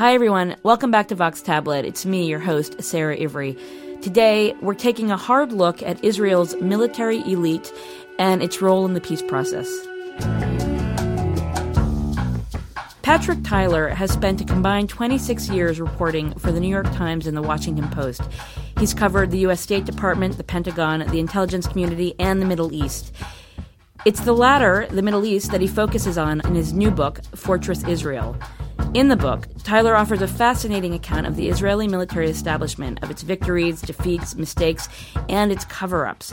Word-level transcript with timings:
Hi, 0.00 0.14
everyone. 0.14 0.56
Welcome 0.62 0.90
back 0.90 1.08
to 1.08 1.14
Vox 1.14 1.42
Tablet. 1.42 1.84
It's 1.84 2.06
me, 2.06 2.26
your 2.26 2.38
host, 2.38 2.82
Sarah 2.82 3.20
Ivry. 3.20 3.54
Today, 4.00 4.54
we're 4.62 4.72
taking 4.72 5.10
a 5.10 5.16
hard 5.18 5.52
look 5.52 5.82
at 5.82 6.02
Israel's 6.02 6.56
military 6.56 7.18
elite 7.18 7.70
and 8.18 8.42
its 8.42 8.62
role 8.62 8.86
in 8.86 8.94
the 8.94 9.00
peace 9.02 9.20
process. 9.20 9.68
Patrick 13.02 13.44
Tyler 13.44 13.90
has 13.90 14.10
spent 14.10 14.40
a 14.40 14.44
combined 14.46 14.88
26 14.88 15.50
years 15.50 15.78
reporting 15.78 16.32
for 16.38 16.50
the 16.50 16.60
New 16.60 16.70
York 16.70 16.90
Times 16.94 17.26
and 17.26 17.36
the 17.36 17.42
Washington 17.42 17.90
Post. 17.90 18.22
He's 18.78 18.94
covered 18.94 19.30
the 19.30 19.40
U.S. 19.40 19.60
State 19.60 19.84
Department, 19.84 20.38
the 20.38 20.44
Pentagon, 20.44 21.00
the 21.10 21.20
intelligence 21.20 21.66
community, 21.66 22.14
and 22.18 22.40
the 22.40 22.46
Middle 22.46 22.72
East. 22.72 23.14
It's 24.06 24.20
the 24.20 24.32
latter, 24.32 24.86
the 24.90 25.02
Middle 25.02 25.26
East, 25.26 25.50
that 25.50 25.60
he 25.60 25.66
focuses 25.66 26.16
on 26.16 26.40
in 26.46 26.54
his 26.54 26.72
new 26.72 26.90
book, 26.90 27.22
Fortress 27.34 27.84
Israel. 27.84 28.34
In 28.92 29.06
the 29.06 29.16
book, 29.16 29.46
Tyler 29.62 29.94
offers 29.94 30.20
a 30.20 30.26
fascinating 30.26 30.94
account 30.94 31.28
of 31.28 31.36
the 31.36 31.48
Israeli 31.48 31.86
military 31.86 32.28
establishment, 32.28 33.00
of 33.04 33.10
its 33.10 33.22
victories, 33.22 33.80
defeats, 33.80 34.34
mistakes, 34.34 34.88
and 35.28 35.52
its 35.52 35.64
cover 35.66 36.08
ups. 36.08 36.32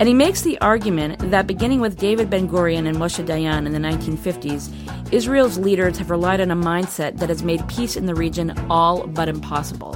And 0.00 0.08
he 0.08 0.14
makes 0.14 0.40
the 0.40 0.58
argument 0.62 1.30
that 1.30 1.46
beginning 1.46 1.80
with 1.80 1.98
David 1.98 2.30
Ben 2.30 2.48
Gurion 2.48 2.88
and 2.88 2.96
Moshe 2.96 3.22
Dayan 3.22 3.66
in 3.66 3.72
the 3.72 3.78
1950s, 3.78 5.12
Israel's 5.12 5.58
leaders 5.58 5.98
have 5.98 6.10
relied 6.10 6.40
on 6.40 6.50
a 6.50 6.56
mindset 6.56 7.18
that 7.18 7.28
has 7.28 7.42
made 7.42 7.68
peace 7.68 7.96
in 7.96 8.06
the 8.06 8.14
region 8.14 8.58
all 8.70 9.06
but 9.06 9.28
impossible. 9.28 9.94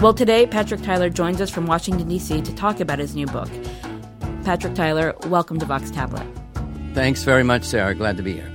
Well, 0.00 0.12
today, 0.12 0.46
Patrick 0.46 0.82
Tyler 0.82 1.08
joins 1.08 1.40
us 1.40 1.48
from 1.48 1.64
Washington, 1.64 2.06
D.C. 2.06 2.42
to 2.42 2.54
talk 2.54 2.80
about 2.80 2.98
his 2.98 3.14
new 3.14 3.26
book. 3.26 3.48
Patrick 4.44 4.74
Tyler, 4.74 5.14
welcome 5.28 5.58
to 5.58 5.64
Vox 5.64 5.90
Tablet. 5.90 6.26
Thanks 6.92 7.24
very 7.24 7.44
much, 7.44 7.64
Sarah. 7.64 7.94
Glad 7.94 8.18
to 8.18 8.22
be 8.22 8.34
here. 8.34 8.51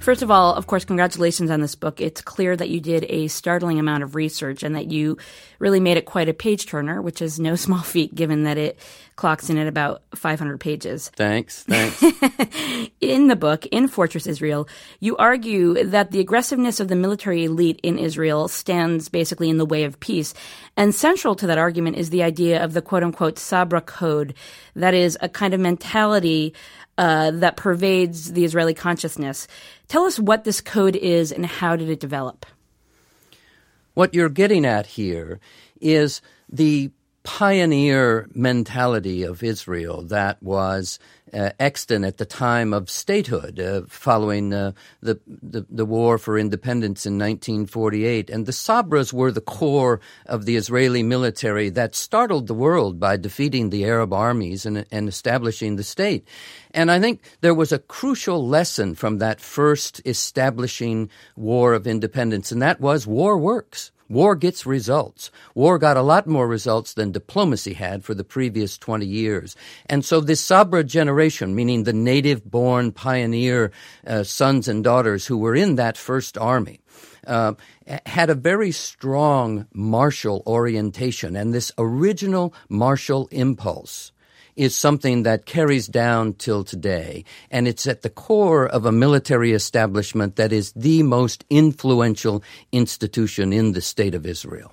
First 0.00 0.22
of 0.22 0.30
all, 0.30 0.54
of 0.54 0.68
course, 0.68 0.84
congratulations 0.84 1.50
on 1.50 1.60
this 1.60 1.74
book. 1.74 2.00
It's 2.00 2.20
clear 2.20 2.54
that 2.56 2.68
you 2.68 2.80
did 2.80 3.06
a 3.08 3.26
startling 3.26 3.80
amount 3.80 4.04
of 4.04 4.14
research 4.14 4.62
and 4.62 4.76
that 4.76 4.90
you 4.90 5.18
really 5.58 5.80
made 5.80 5.96
it 5.96 6.04
quite 6.04 6.28
a 6.28 6.34
page 6.34 6.66
turner, 6.66 7.02
which 7.02 7.20
is 7.20 7.40
no 7.40 7.56
small 7.56 7.80
feat 7.80 8.14
given 8.14 8.44
that 8.44 8.56
it 8.56 8.78
clocks 9.16 9.50
in 9.50 9.58
at 9.58 9.66
about 9.66 10.02
500 10.14 10.60
pages. 10.60 11.10
Thanks, 11.16 11.62
thanks. 11.68 12.00
in 13.00 13.26
the 13.26 13.34
book, 13.34 13.66
in 13.66 13.88
Fortress 13.88 14.26
Israel, 14.26 14.68
you 15.00 15.16
argue 15.16 15.82
that 15.82 16.12
the 16.12 16.20
aggressiveness 16.20 16.78
of 16.78 16.88
the 16.88 16.96
military 16.96 17.44
elite 17.44 17.80
in 17.82 17.98
Israel 17.98 18.46
stands 18.46 19.08
basically 19.08 19.50
in 19.50 19.56
the 19.56 19.66
way 19.66 19.84
of 19.84 19.98
peace. 19.98 20.34
And 20.76 20.94
central 20.94 21.34
to 21.34 21.46
that 21.48 21.58
argument 21.58 21.96
is 21.96 22.10
the 22.10 22.22
idea 22.22 22.62
of 22.62 22.74
the 22.74 22.82
quote 22.82 23.02
unquote 23.02 23.38
Sabra 23.38 23.80
Code. 23.80 24.34
That 24.76 24.94
is 24.94 25.18
a 25.20 25.28
kind 25.28 25.54
of 25.54 25.60
mentality 25.60 26.54
uh, 26.98 27.30
that 27.32 27.56
pervades 27.56 28.32
the 28.32 28.44
Israeli 28.44 28.74
consciousness. 28.74 29.46
Tell 29.88 30.04
us 30.04 30.18
what 30.18 30.44
this 30.44 30.60
code 30.60 30.96
is 30.96 31.32
and 31.32 31.46
how 31.46 31.76
did 31.76 31.90
it 31.90 32.00
develop? 32.00 32.46
What 33.94 34.14
you're 34.14 34.28
getting 34.28 34.64
at 34.64 34.86
here 34.86 35.40
is 35.80 36.20
the 36.48 36.90
pioneer 37.26 38.28
mentality 38.34 39.24
of 39.24 39.42
Israel 39.42 40.00
that 40.02 40.40
was 40.40 41.00
uh, 41.34 41.50
extant 41.58 42.04
at 42.04 42.18
the 42.18 42.24
time 42.24 42.72
of 42.72 42.88
statehood, 42.88 43.58
uh, 43.58 43.82
following 43.88 44.54
uh, 44.54 44.70
the, 45.00 45.18
the, 45.26 45.66
the 45.68 45.84
war 45.84 46.18
for 46.18 46.38
independence 46.38 47.04
in 47.04 47.14
1948, 47.14 48.30
and 48.30 48.46
the 48.46 48.52
Sabras 48.52 49.12
were 49.12 49.32
the 49.32 49.40
core 49.40 50.00
of 50.26 50.44
the 50.44 50.54
Israeli 50.54 51.02
military 51.02 51.68
that 51.68 51.96
startled 51.96 52.46
the 52.46 52.54
world 52.54 53.00
by 53.00 53.16
defeating 53.16 53.70
the 53.70 53.84
Arab 53.84 54.12
armies 54.12 54.64
and, 54.64 54.86
and 54.92 55.08
establishing 55.08 55.74
the 55.74 55.82
state. 55.82 56.28
And 56.70 56.92
I 56.92 57.00
think 57.00 57.22
there 57.40 57.54
was 57.54 57.72
a 57.72 57.80
crucial 57.80 58.46
lesson 58.46 58.94
from 58.94 59.18
that 59.18 59.40
first 59.40 60.00
establishing 60.06 61.10
war 61.34 61.74
of 61.74 61.88
independence, 61.88 62.52
and 62.52 62.62
that 62.62 62.80
was 62.80 63.04
war 63.04 63.36
works. 63.36 63.90
War 64.08 64.36
gets 64.36 64.66
results. 64.66 65.30
War 65.54 65.78
got 65.78 65.96
a 65.96 66.02
lot 66.02 66.26
more 66.26 66.46
results 66.46 66.94
than 66.94 67.12
diplomacy 67.12 67.74
had 67.74 68.04
for 68.04 68.14
the 68.14 68.24
previous 68.24 68.78
20 68.78 69.04
years. 69.06 69.56
And 69.86 70.04
so 70.04 70.20
this 70.20 70.40
Sabra 70.40 70.84
generation, 70.84 71.54
meaning 71.54 71.82
the 71.82 71.92
native 71.92 72.44
born 72.48 72.92
pioneer 72.92 73.72
uh, 74.06 74.22
sons 74.22 74.68
and 74.68 74.84
daughters 74.84 75.26
who 75.26 75.38
were 75.38 75.56
in 75.56 75.76
that 75.76 75.96
first 75.96 76.38
army, 76.38 76.80
uh, 77.26 77.54
had 78.06 78.30
a 78.30 78.34
very 78.34 78.70
strong 78.70 79.66
martial 79.72 80.42
orientation 80.46 81.36
and 81.36 81.52
this 81.52 81.72
original 81.78 82.54
martial 82.68 83.28
impulse 83.32 84.12
is 84.56 84.74
something 84.74 85.22
that 85.24 85.46
carries 85.46 85.86
down 85.86 86.34
till 86.34 86.64
today. 86.64 87.24
And 87.50 87.68
it's 87.68 87.86
at 87.86 88.02
the 88.02 88.10
core 88.10 88.66
of 88.66 88.86
a 88.86 88.92
military 88.92 89.52
establishment 89.52 90.36
that 90.36 90.52
is 90.52 90.72
the 90.72 91.02
most 91.02 91.44
influential 91.50 92.42
institution 92.72 93.52
in 93.52 93.72
the 93.72 93.80
state 93.80 94.14
of 94.14 94.26
Israel. 94.26 94.72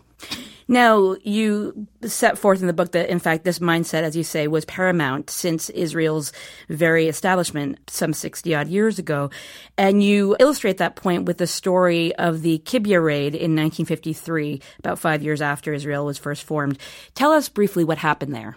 Now, 0.67 1.15
you 1.23 1.87
set 2.03 2.37
forth 2.37 2.61
in 2.61 2.67
the 2.67 2.73
book 2.73 2.93
that, 2.93 3.09
in 3.09 3.19
fact, 3.19 3.43
this 3.43 3.59
mindset, 3.59 4.03
as 4.03 4.15
you 4.15 4.23
say, 4.23 4.47
was 4.47 4.65
paramount 4.65 5.29
since 5.29 5.69
Israel's 5.69 6.31
very 6.69 7.07
establishment 7.07 7.79
some 7.89 8.13
60 8.13 8.55
odd 8.55 8.67
years 8.67 8.97
ago. 8.97 9.29
And 9.77 10.01
you 10.01 10.37
illustrate 10.39 10.77
that 10.77 10.95
point 10.95 11.25
with 11.25 11.37
the 11.37 11.47
story 11.47 12.15
of 12.15 12.41
the 12.41 12.59
Qibya 12.59 13.03
raid 13.03 13.35
in 13.35 13.55
1953, 13.55 14.61
about 14.79 14.99
five 14.99 15.21
years 15.21 15.41
after 15.41 15.73
Israel 15.73 16.05
was 16.05 16.17
first 16.17 16.43
formed. 16.43 16.79
Tell 17.13 17.33
us 17.33 17.49
briefly 17.49 17.83
what 17.83 17.97
happened 17.97 18.33
there. 18.33 18.55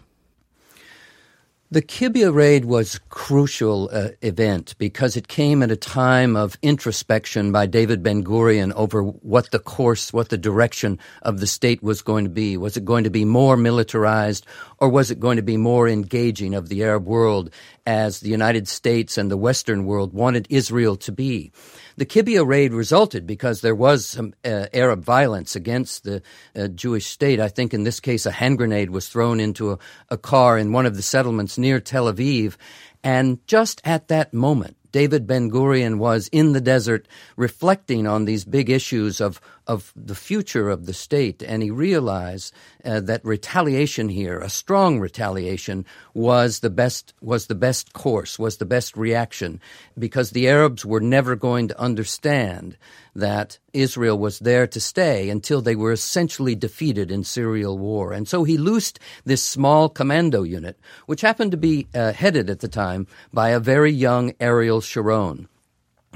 The 1.69 1.83
Qibya 1.83 2.33
raid 2.33 2.65
was 2.65 2.95
a 2.95 3.01
crucial 3.09 3.91
uh, 3.93 4.11
event 4.23 4.77
because 4.79 5.17
it 5.17 5.27
came 5.27 5.65
at 5.65 5.73
a 5.73 5.77
time 5.77 6.37
of 6.37 6.57
introspection 6.63 7.51
by 7.51 7.67
David 7.67 8.05
Ben 8.05 8.23
Gurion 8.23 8.73
over 8.75 9.03
what 9.03 9.51
the 9.51 9.59
course, 9.59 10.13
what 10.13 10.29
the 10.29 10.39
direction 10.39 10.97
of 11.23 11.41
the 11.41 11.47
state 11.49 11.83
was 11.83 12.03
going 12.03 12.23
to 12.23 12.31
be. 12.31 12.57
Was 12.57 12.77
it 12.77 12.85
going 12.85 13.03
to 13.03 13.11
be 13.11 13.25
more 13.25 13.57
militarized 13.57 14.47
or 14.79 14.89
was 14.89 15.11
it 15.11 15.19
going 15.19 15.39
to 15.39 15.43
be 15.43 15.57
more 15.57 15.89
engaging 15.89 16.55
of 16.55 16.69
the 16.69 16.85
Arab 16.85 17.05
world 17.05 17.51
as 17.85 18.21
the 18.21 18.31
United 18.31 18.69
States 18.69 19.19
and 19.19 19.29
the 19.29 19.37
Western 19.37 19.87
world 19.87 20.13
wanted 20.13 20.47
Israel 20.49 20.95
to 20.95 21.11
be? 21.11 21.51
The 21.99 22.05
Qibya 22.05 22.47
raid 22.47 22.75
resulted 22.75 23.27
because 23.27 23.63
there 23.63 23.75
was 23.75 24.05
some 24.05 24.35
uh, 24.45 24.67
Arab 24.75 25.03
violence 25.03 25.57
against 25.57 26.05
the 26.05 26.23
uh, 26.55 26.69
Jewish 26.69 27.07
state. 27.07 27.41
I 27.41 27.49
think 27.49 27.73
in 27.73 27.85
this 27.85 28.01
case, 28.01 28.27
a 28.27 28.31
hand 28.31 28.59
grenade 28.59 28.91
was 28.91 29.09
thrown 29.09 29.41
into 29.41 29.73
a, 29.73 29.79
a 30.11 30.19
car 30.19 30.59
in 30.59 30.73
one 30.73 30.85
of 30.85 30.95
the 30.95 31.03
settlements 31.03 31.57
near 31.57 31.81
Tel 31.81 32.13
Aviv. 32.13 32.57
And 33.03 33.39
just 33.47 33.81
at 33.83 34.09
that 34.09 34.35
moment, 34.35 34.77
David 34.93 35.27
Ben 35.27 35.51
Gurion 35.51 35.97
was 35.97 36.29
in 36.29 36.53
the 36.53 36.61
desert 36.61 37.09
reflecting 37.37 38.07
on 38.07 38.27
these 38.27 38.45
big 38.45 38.69
issues 38.69 39.21
of, 39.21 39.41
of 39.67 39.93
the 39.97 40.15
future 40.15 40.69
of 40.69 40.87
the 40.87 40.95
state, 40.95 41.43
and 41.43 41.63
he 41.63 41.71
realized 41.71 42.53
uh, 42.85 43.01
that 43.01 43.25
retaliation 43.25 44.09
here, 44.09 44.39
a 44.39 44.49
strong 44.49 45.01
retaliation, 45.01 45.85
was 46.15 46.61
the 46.61 46.71
best 46.71 47.15
was 47.21 47.47
the 47.47 47.55
best 47.55 47.93
course, 47.93 48.39
was 48.39 48.59
the 48.59 48.65
best 48.65 48.97
reaction, 48.97 49.61
because 49.99 50.31
the 50.31 50.49
Arabs 50.49 50.85
were 50.85 51.01
never 51.01 51.37
going 51.37 51.69
to 51.69 51.81
understand 51.81 52.77
that 53.15 53.59
Israel 53.73 54.19
was 54.19 54.39
there 54.39 54.67
to 54.67 54.81
stay 54.81 55.31
until 55.31 55.63
they 55.63 55.75
were 55.75 55.93
essentially 55.93 56.55
defeated 56.55 57.11
in 57.11 57.25
Syrian 57.25 57.79
war. 57.81 58.13
And 58.13 58.29
so 58.29 58.45
he 58.45 58.59
loosed 58.59 59.01
this 59.25 59.43
small 59.43 59.89
commando 59.89 60.43
unit, 60.43 60.79
which 61.07 61.23
happened 61.23 61.51
to 61.53 61.57
be 61.57 61.87
uh, 61.95 62.13
headed 62.13 62.51
at 62.51 62.61
the 62.61 62.69
time 62.69 63.07
by 63.33 63.51
a 63.51 63.61
very 63.61 63.91
young 63.91 64.35
Ariel 64.39 64.81
Sharon. 64.81 65.49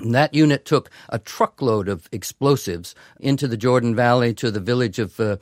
That 0.02 0.34
unit 0.34 0.64
took 0.64 0.90
a 1.08 1.18
truckload 1.18 1.88
of 1.88 2.08
explosives 2.12 2.94
into 3.18 3.46
the 3.46 3.56
Jordan 3.56 3.94
Valley 3.94 4.32
to 4.34 4.50
the 4.50 4.60
village 4.60 4.98
of 4.98 5.20
uh, 5.20 5.36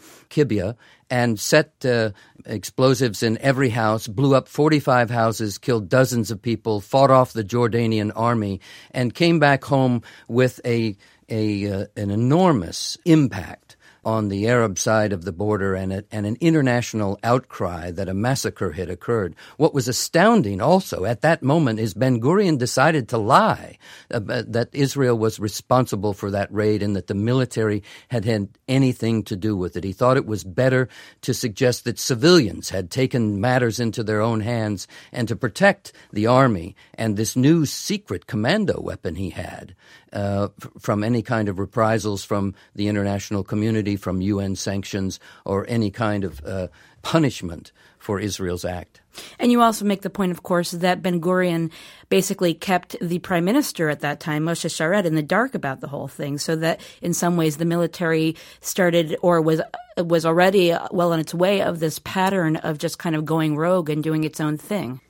and 1.10 1.40
set 1.40 1.84
uh, 1.84 2.10
explosives 2.44 3.22
in 3.22 3.38
every 3.38 3.70
house, 3.70 4.06
blew 4.06 4.34
up 4.34 4.48
45 4.48 5.10
houses, 5.10 5.58
killed 5.58 5.88
dozens 5.88 6.30
of 6.30 6.42
people, 6.42 6.80
fought 6.80 7.10
off 7.10 7.32
the 7.32 7.44
Jordanian 7.44 8.12
army, 8.14 8.60
and 8.90 9.14
came 9.14 9.38
back 9.38 9.64
home 9.64 10.02
with 10.28 10.60
a 10.64 10.96
a 11.28 11.70
uh, 11.70 11.86
an 11.96 12.10
enormous 12.10 12.96
impact 13.04 13.76
on 14.08 14.28
the 14.28 14.48
Arab 14.48 14.78
side 14.78 15.12
of 15.12 15.26
the 15.26 15.32
border 15.32 15.74
and, 15.74 15.92
a, 15.92 16.02
and 16.10 16.24
an 16.24 16.38
international 16.40 17.18
outcry 17.22 17.90
that 17.90 18.08
a 18.08 18.14
massacre 18.14 18.72
had 18.72 18.88
occurred. 18.88 19.36
What 19.58 19.74
was 19.74 19.86
astounding 19.86 20.62
also 20.62 21.04
at 21.04 21.20
that 21.20 21.42
moment 21.42 21.78
is 21.78 21.92
Ben 21.92 22.18
Gurion 22.18 22.56
decided 22.56 23.10
to 23.10 23.18
lie 23.18 23.76
uh, 24.10 24.20
that 24.24 24.70
Israel 24.72 25.18
was 25.18 25.38
responsible 25.38 26.14
for 26.14 26.30
that 26.30 26.50
raid 26.50 26.82
and 26.82 26.96
that 26.96 27.08
the 27.08 27.14
military 27.14 27.82
had 28.08 28.24
had 28.24 28.48
anything 28.66 29.24
to 29.24 29.36
do 29.36 29.54
with 29.54 29.76
it. 29.76 29.84
He 29.84 29.92
thought 29.92 30.16
it 30.16 30.24
was 30.24 30.42
better 30.42 30.88
to 31.20 31.34
suggest 31.34 31.84
that 31.84 31.98
civilians 31.98 32.70
had 32.70 32.90
taken 32.90 33.42
matters 33.42 33.78
into 33.78 34.02
their 34.02 34.22
own 34.22 34.40
hands 34.40 34.88
and 35.12 35.28
to 35.28 35.36
protect 35.36 35.92
the 36.14 36.26
army 36.26 36.74
and 36.94 37.18
this 37.18 37.36
new 37.36 37.66
secret 37.66 38.26
commando 38.26 38.80
weapon 38.80 39.16
he 39.16 39.28
had 39.28 39.74
uh, 40.12 40.48
from 40.78 41.04
any 41.04 41.22
kind 41.22 41.48
of 41.48 41.58
reprisals 41.58 42.24
from 42.24 42.54
the 42.74 42.88
international 42.88 43.42
community, 43.42 43.96
from 43.96 44.20
UN 44.20 44.56
sanctions, 44.56 45.20
or 45.44 45.66
any 45.68 45.90
kind 45.90 46.24
of 46.24 46.40
uh, 46.44 46.68
punishment 47.02 47.72
for 47.98 48.20
Israel's 48.20 48.64
act. 48.64 49.00
And 49.38 49.50
you 49.50 49.60
also 49.60 49.84
make 49.84 50.02
the 50.02 50.10
point, 50.10 50.30
of 50.30 50.42
course, 50.42 50.70
that 50.70 51.02
Ben 51.02 51.20
Gurion 51.20 51.70
basically 52.08 52.54
kept 52.54 52.96
the 53.00 53.18
prime 53.18 53.44
minister 53.44 53.88
at 53.88 54.00
that 54.00 54.20
time, 54.20 54.44
Moshe 54.44 54.70
Sharett, 54.70 55.04
in 55.04 55.14
the 55.14 55.22
dark 55.22 55.54
about 55.54 55.80
the 55.80 55.88
whole 55.88 56.08
thing, 56.08 56.38
so 56.38 56.54
that 56.56 56.80
in 57.02 57.12
some 57.12 57.36
ways 57.36 57.56
the 57.56 57.64
military 57.64 58.36
started 58.60 59.16
or 59.22 59.40
was 59.40 59.60
was 59.96 60.24
already 60.24 60.72
well 60.92 61.12
on 61.12 61.18
its 61.18 61.34
way 61.34 61.60
of 61.60 61.80
this 61.80 61.98
pattern 61.98 62.56
of 62.56 62.78
just 62.78 63.00
kind 63.00 63.16
of 63.16 63.24
going 63.24 63.56
rogue 63.56 63.90
and 63.90 64.04
doing 64.04 64.22
its 64.22 64.40
own 64.40 64.56
thing. 64.56 65.00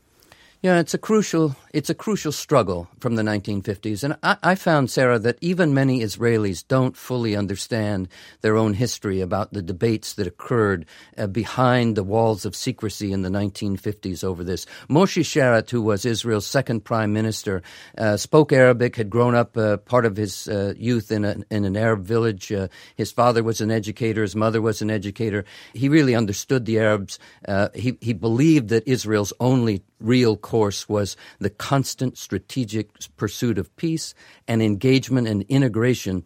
Yeah, 0.63 0.81
it's 0.81 0.95
a 0.95 0.99
crucial 0.99 1.55
it's 1.79 1.89
a 1.89 1.95
crucial 1.95 2.33
struggle 2.33 2.89
from 2.99 3.15
the 3.15 3.23
1950s, 3.23 4.03
and 4.03 4.17
I, 4.21 4.37
I, 4.43 4.55
found 4.57 4.91
Sarah 4.91 5.21
that 5.21 5.39
even 5.41 5.73
many 5.73 6.01
Israelis 6.01 6.67
don't 6.67 6.97
fully 6.97 7.37
understand 7.37 8.09
their 8.41 8.57
own 8.57 8.75
history 8.75 9.21
about 9.21 9.53
the 9.53 9.63
debates 9.63 10.15
that 10.15 10.27
occurred 10.27 10.87
uh, 11.17 11.29
behind 11.29 11.95
the 11.95 12.03
walls 12.03 12.45
of 12.45 12.57
secrecy 12.57 13.13
in 13.13 13.23
the 13.23 13.29
1950s 13.29 14.25
over 14.25 14.43
this. 14.43 14.67
Moshe 14.91 15.23
Sharett, 15.23 15.71
who 15.71 15.81
was 15.81 16.05
Israel's 16.05 16.49
second 16.49 16.85
prime 16.85 17.13
minister, 17.13 17.63
uh, 17.97 18.17
spoke 18.17 18.53
Arabic, 18.53 18.97
had 18.97 19.09
grown 19.09 19.37
up 19.37 19.57
uh, 19.57 19.77
part 19.77 20.05
of 20.05 20.17
his 20.17 20.49
uh, 20.49 20.75
youth 20.77 21.13
in, 21.13 21.25
a, 21.25 21.37
in 21.49 21.65
an 21.65 21.77
Arab 21.77 22.03
village. 22.03 22.51
Uh, 22.51 22.67
his 22.97 23.13
father 23.13 23.45
was 23.45 23.61
an 23.61 23.71
educator, 23.71 24.23
his 24.23 24.35
mother 24.35 24.61
was 24.61 24.83
an 24.83 24.91
educator. 24.91 25.45
He 25.75 25.89
really 25.89 26.17
understood 26.17 26.65
the 26.65 26.81
Arabs. 26.81 27.21
Uh, 27.47 27.69
he 27.73 27.97
he 28.01 28.15
believed 28.15 28.71
that 28.71 28.89
Israel's 28.89 29.33
only 29.39 29.85
real 30.01 30.37
course 30.37 30.89
was 30.89 31.17
the 31.39 31.51
constant 31.69 32.17
strategic 32.17 32.87
pursuit 33.19 33.59
of 33.59 33.67
peace 33.77 34.15
and 34.47 34.63
engagement 34.63 35.29
and 35.29 35.43
integration 35.51 36.25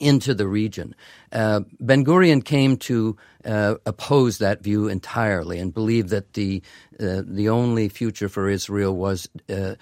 into 0.00 0.34
the 0.34 0.48
region. 0.48 0.92
Uh, 1.30 1.60
ben 1.78 2.04
Gurion 2.04 2.44
came 2.44 2.76
to 2.78 3.16
uh, 3.44 3.74
oppose 3.86 4.38
that 4.38 4.60
view 4.60 4.88
entirely 4.88 5.60
and 5.60 5.72
believed 5.72 6.08
that 6.08 6.32
the 6.32 6.62
uh, 6.98 7.22
the 7.24 7.48
only 7.48 7.88
future 7.88 8.28
for 8.28 8.48
Israel 8.48 8.96
was 8.96 9.28
uh, 9.48 9.74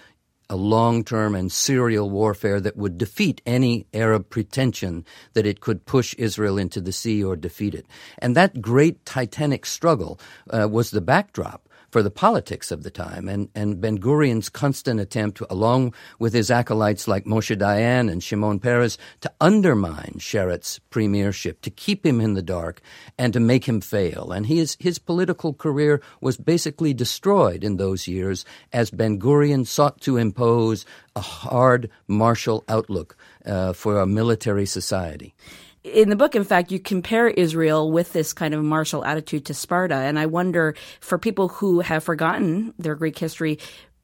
a 0.50 0.56
long-term 0.56 1.34
and 1.34 1.50
serial 1.50 2.10
warfare 2.10 2.60
that 2.60 2.76
would 2.76 2.98
defeat 2.98 3.40
any 3.46 3.86
Arab 3.94 4.28
pretension 4.28 5.04
that 5.32 5.46
it 5.46 5.60
could 5.60 5.86
push 5.86 6.14
Israel 6.18 6.58
into 6.58 6.80
the 6.80 6.92
sea 6.92 7.24
or 7.24 7.36
defeat 7.36 7.74
it. 7.74 7.86
And 8.18 8.34
that 8.34 8.60
great 8.60 9.04
titanic 9.06 9.66
struggle 9.66 10.18
uh, 10.50 10.68
was 10.70 10.90
the 10.90 11.00
backdrop 11.00 11.67
for 11.90 12.02
the 12.02 12.10
politics 12.10 12.70
of 12.70 12.82
the 12.82 12.90
time. 12.90 13.28
And, 13.28 13.48
and 13.54 13.80
Ben 13.80 13.98
Gurion's 13.98 14.48
constant 14.48 15.00
attempt, 15.00 15.40
along 15.48 15.94
with 16.18 16.32
his 16.34 16.50
acolytes 16.50 17.08
like 17.08 17.24
Moshe 17.24 17.56
Dayan 17.56 18.10
and 18.10 18.22
Shimon 18.22 18.60
Peres, 18.60 18.98
to 19.20 19.32
undermine 19.40 20.16
Sharett's 20.18 20.78
premiership, 20.90 21.60
to 21.62 21.70
keep 21.70 22.04
him 22.04 22.20
in 22.20 22.34
the 22.34 22.42
dark, 22.42 22.80
and 23.18 23.32
to 23.32 23.40
make 23.40 23.64
him 23.64 23.80
fail. 23.80 24.32
And 24.32 24.46
his, 24.46 24.76
his 24.80 24.98
political 24.98 25.54
career 25.54 26.02
was 26.20 26.36
basically 26.36 26.94
destroyed 26.94 27.64
in 27.64 27.76
those 27.76 28.06
years 28.06 28.44
as 28.72 28.90
Ben 28.90 29.18
Gurion 29.18 29.66
sought 29.66 30.00
to 30.02 30.16
impose 30.16 30.84
a 31.16 31.20
hard 31.20 31.90
martial 32.06 32.64
outlook 32.68 33.16
uh, 33.44 33.72
for 33.72 33.98
a 33.98 34.06
military 34.06 34.66
society 34.66 35.34
in 35.84 36.10
the 36.10 36.16
book, 36.16 36.34
in 36.34 36.44
fact, 36.44 36.72
you 36.72 36.78
compare 36.78 37.28
Israel 37.28 37.90
with 37.90 38.12
this 38.12 38.32
kind 38.32 38.54
of 38.54 38.62
martial 38.62 39.04
attitude 39.04 39.46
to 39.46 39.54
Sparta. 39.54 39.94
And 39.94 40.18
I 40.18 40.26
wonder, 40.26 40.74
for 41.00 41.18
people 41.18 41.48
who 41.48 41.80
have 41.80 42.04
forgotten 42.04 42.74
their 42.78 42.94
Greek 42.94 43.18
history, 43.18 43.58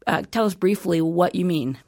uh, 0.06 0.22
tell 0.30 0.44
us 0.44 0.54
briefly 0.54 1.00
what 1.00 1.34
you 1.34 1.44
mean. 1.44 1.78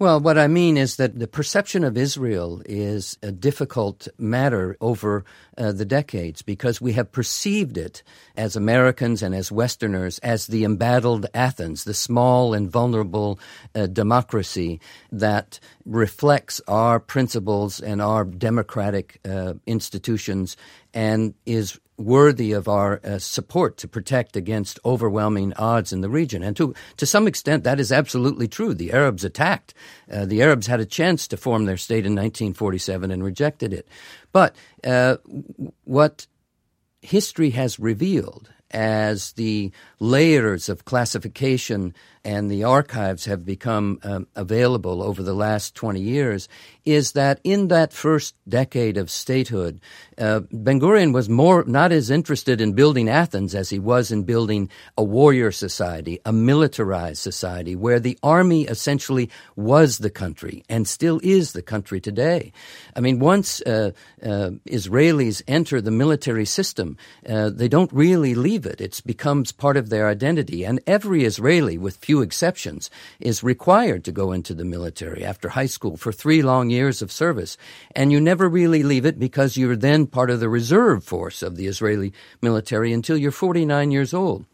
Well, 0.00 0.18
what 0.18 0.38
I 0.38 0.48
mean 0.48 0.78
is 0.78 0.96
that 0.96 1.18
the 1.18 1.26
perception 1.26 1.84
of 1.84 1.98
Israel 1.98 2.62
is 2.64 3.18
a 3.22 3.30
difficult 3.30 4.08
matter 4.16 4.74
over 4.80 5.26
uh, 5.58 5.72
the 5.72 5.84
decades 5.84 6.40
because 6.40 6.80
we 6.80 6.94
have 6.94 7.12
perceived 7.12 7.76
it 7.76 8.02
as 8.34 8.56
Americans 8.56 9.22
and 9.22 9.34
as 9.34 9.52
Westerners 9.52 10.18
as 10.20 10.46
the 10.46 10.64
embattled 10.64 11.26
Athens, 11.34 11.84
the 11.84 11.92
small 11.92 12.54
and 12.54 12.70
vulnerable 12.70 13.38
uh, 13.74 13.88
democracy 13.88 14.80
that 15.12 15.60
reflects 15.84 16.60
our 16.68 17.00
principles 17.00 17.80
and 17.80 18.00
our 18.02 18.24
democratic 18.24 19.20
uh, 19.24 19.54
institutions 19.66 20.56
and 20.92 21.34
is 21.46 21.78
worthy 21.96 22.52
of 22.52 22.66
our 22.66 23.00
uh, 23.04 23.18
support 23.18 23.76
to 23.76 23.86
protect 23.86 24.36
against 24.36 24.80
overwhelming 24.84 25.52
odds 25.54 25.92
in 25.92 26.00
the 26.00 26.08
region. 26.08 26.42
And 26.42 26.56
to, 26.56 26.74
to 26.96 27.06
some 27.06 27.26
extent, 27.26 27.64
that 27.64 27.78
is 27.78 27.92
absolutely 27.92 28.48
true. 28.48 28.74
The 28.74 28.92
Arabs 28.92 29.22
attacked. 29.22 29.74
Uh, 30.10 30.24
the 30.24 30.42
Arabs 30.42 30.66
had 30.66 30.80
a 30.80 30.86
chance 30.86 31.28
to 31.28 31.36
form 31.36 31.66
their 31.66 31.76
state 31.76 32.06
in 32.06 32.12
1947 32.12 33.10
and 33.10 33.22
rejected 33.22 33.72
it. 33.72 33.86
But 34.32 34.56
uh, 34.82 35.18
what 35.84 36.26
history 37.02 37.50
has 37.50 37.78
revealed 37.78 38.50
as 38.70 39.32
the 39.32 39.72
layers 39.98 40.68
of 40.68 40.84
classification 40.84 41.94
and 42.24 42.50
the 42.50 42.64
archives 42.64 43.24
have 43.24 43.44
become 43.44 43.98
um, 44.02 44.26
available 44.36 45.02
over 45.02 45.22
the 45.22 45.34
last 45.34 45.74
20 45.74 46.00
years 46.00 46.48
is 46.92 47.12
that 47.12 47.40
in 47.44 47.68
that 47.68 47.92
first 47.92 48.34
decade 48.48 48.96
of 48.96 49.10
statehood, 49.10 49.80
uh, 50.18 50.40
Ben 50.52 50.80
Gurion 50.80 51.12
was 51.12 51.28
more 51.28 51.64
not 51.66 51.92
as 51.92 52.10
interested 52.10 52.60
in 52.60 52.72
building 52.72 53.08
Athens 53.08 53.54
as 53.54 53.70
he 53.70 53.78
was 53.78 54.10
in 54.10 54.24
building 54.24 54.68
a 54.98 55.04
warrior 55.04 55.52
society, 55.52 56.18
a 56.24 56.32
militarized 56.32 57.18
society, 57.18 57.76
where 57.76 58.00
the 58.00 58.18
army 58.22 58.64
essentially 58.64 59.30
was 59.56 59.98
the 59.98 60.10
country 60.10 60.64
and 60.68 60.86
still 60.86 61.20
is 61.22 61.52
the 61.52 61.62
country 61.62 62.00
today. 62.00 62.52
I 62.96 63.00
mean, 63.00 63.18
once 63.18 63.60
uh, 63.62 63.92
uh, 64.22 64.50
Israelis 64.66 65.42
enter 65.46 65.80
the 65.80 65.90
military 65.90 66.44
system, 66.44 66.96
uh, 67.28 67.50
they 67.50 67.68
don't 67.68 67.92
really 67.92 68.34
leave 68.34 68.66
it. 68.66 68.80
It 68.80 69.00
becomes 69.06 69.52
part 69.52 69.76
of 69.76 69.88
their 69.88 70.08
identity. 70.08 70.64
And 70.64 70.80
every 70.86 71.24
Israeli, 71.24 71.78
with 71.78 71.96
few 71.96 72.20
exceptions, 72.22 72.90
is 73.20 73.42
required 73.42 74.04
to 74.04 74.12
go 74.12 74.32
into 74.32 74.54
the 74.54 74.64
military 74.64 75.24
after 75.24 75.50
high 75.50 75.66
school 75.66 75.96
for 75.96 76.12
three 76.12 76.42
long 76.42 76.70
years 76.70 76.79
of 76.88 77.12
service. 77.12 77.56
And 77.94 78.10
you 78.12 78.20
never 78.20 78.48
really 78.48 78.82
leave 78.82 79.04
it 79.04 79.18
because 79.18 79.56
you're 79.56 79.76
then 79.76 80.06
part 80.06 80.30
of 80.30 80.40
the 80.40 80.48
reserve 80.48 81.04
force 81.04 81.42
of 81.42 81.56
the 81.56 81.66
Israeli 81.66 82.12
military 82.40 82.92
until 82.92 83.16
you're 83.16 83.30
49 83.30 83.90
years 83.90 84.14
old. 84.14 84.46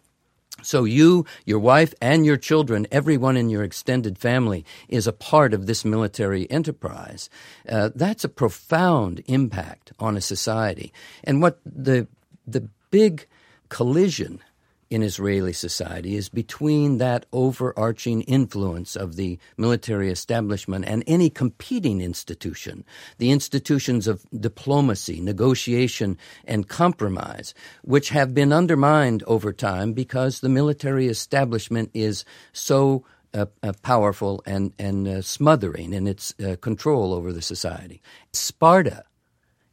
So 0.62 0.84
you, 0.84 1.26
your 1.44 1.58
wife, 1.58 1.94
and 2.00 2.24
your 2.24 2.38
children, 2.38 2.86
everyone 2.90 3.36
in 3.36 3.50
your 3.50 3.62
extended 3.62 4.18
family 4.18 4.64
is 4.88 5.06
a 5.06 5.12
part 5.12 5.52
of 5.52 5.66
this 5.66 5.84
military 5.84 6.50
enterprise. 6.50 7.28
Uh, 7.68 7.90
that's 7.94 8.24
a 8.24 8.28
profound 8.28 9.22
impact 9.26 9.92
on 9.98 10.16
a 10.16 10.20
society. 10.20 10.92
And 11.22 11.42
what 11.42 11.60
the 11.64 12.08
the 12.46 12.68
big 12.90 13.26
collision 13.68 14.40
in 14.88 15.02
Israeli 15.02 15.52
society 15.52 16.16
is 16.16 16.28
between 16.28 16.98
that 16.98 17.26
overarching 17.32 18.22
influence 18.22 18.94
of 18.94 19.16
the 19.16 19.38
military 19.56 20.10
establishment 20.10 20.84
and 20.86 21.02
any 21.06 21.28
competing 21.28 22.00
institution, 22.00 22.84
the 23.18 23.30
institutions 23.30 24.06
of 24.06 24.24
diplomacy, 24.38 25.20
negotiation, 25.20 26.16
and 26.44 26.68
compromise, 26.68 27.52
which 27.82 28.10
have 28.10 28.34
been 28.34 28.52
undermined 28.52 29.24
over 29.26 29.52
time 29.52 29.92
because 29.92 30.40
the 30.40 30.48
military 30.48 31.08
establishment 31.08 31.90
is 31.92 32.24
so 32.52 33.04
uh, 33.34 33.46
uh, 33.62 33.72
powerful 33.82 34.42
and, 34.46 34.72
and 34.78 35.08
uh, 35.08 35.20
smothering 35.20 35.92
in 35.92 36.06
its 36.06 36.32
uh, 36.44 36.56
control 36.60 37.12
over 37.12 37.32
the 37.32 37.42
society. 37.42 38.00
Sparta 38.32 39.04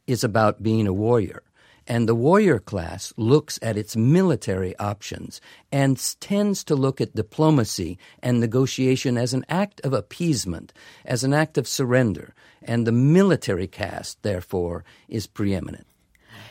is 0.06 0.24
about 0.24 0.62
being 0.62 0.86
a 0.86 0.92
warrior. 0.92 1.42
And 1.86 2.08
the 2.08 2.14
warrior 2.14 2.58
class 2.58 3.12
looks 3.16 3.58
at 3.60 3.76
its 3.76 3.94
military 3.94 4.76
options 4.78 5.40
and 5.70 6.00
tends 6.20 6.64
to 6.64 6.74
look 6.74 7.00
at 7.00 7.14
diplomacy 7.14 7.98
and 8.22 8.40
negotiation 8.40 9.18
as 9.18 9.34
an 9.34 9.44
act 9.48 9.80
of 9.82 9.92
appeasement, 9.92 10.72
as 11.04 11.24
an 11.24 11.34
act 11.34 11.58
of 11.58 11.68
surrender. 11.68 12.34
And 12.62 12.86
the 12.86 12.92
military 12.92 13.66
caste, 13.66 14.22
therefore, 14.22 14.84
is 15.08 15.26
preeminent. 15.26 15.86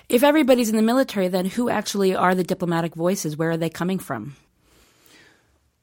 If 0.09 0.23
everybody's 0.23 0.69
in 0.69 0.75
the 0.75 0.83
military, 0.83 1.27
then 1.29 1.45
who 1.45 1.69
actually 1.69 2.13
are 2.13 2.35
the 2.35 2.43
diplomatic 2.43 2.93
voices? 2.93 3.35
Where 3.35 3.51
are 3.51 3.57
they 3.57 3.69
coming 3.69 3.99
from? 3.99 4.35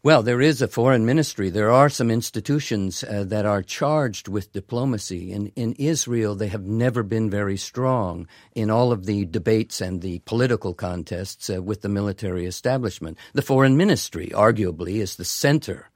Well, 0.02 0.22
there 0.22 0.40
is 0.40 0.62
a 0.62 0.68
foreign 0.68 1.04
ministry. 1.04 1.50
There 1.50 1.70
are 1.70 1.90
some 1.90 2.10
institutions 2.10 3.04
uh, 3.04 3.24
that 3.24 3.44
are 3.44 3.62
charged 3.62 4.28
with 4.28 4.50
diplomacy. 4.50 5.30
In, 5.30 5.48
in 5.56 5.74
Israel, 5.74 6.34
they 6.34 6.48
have 6.48 6.64
never 6.64 7.02
been 7.02 7.28
very 7.28 7.58
strong 7.58 8.26
in 8.54 8.70
all 8.70 8.92
of 8.92 9.04
the 9.04 9.26
debates 9.26 9.82
and 9.82 10.00
the 10.00 10.20
political 10.20 10.72
contests 10.72 11.50
uh, 11.50 11.60
with 11.60 11.82
the 11.82 11.90
military 11.90 12.46
establishment. 12.46 13.18
The 13.34 13.42
foreign 13.42 13.76
ministry, 13.76 14.28
arguably, 14.34 15.02
is 15.02 15.16
the 15.16 15.24
center 15.26 15.90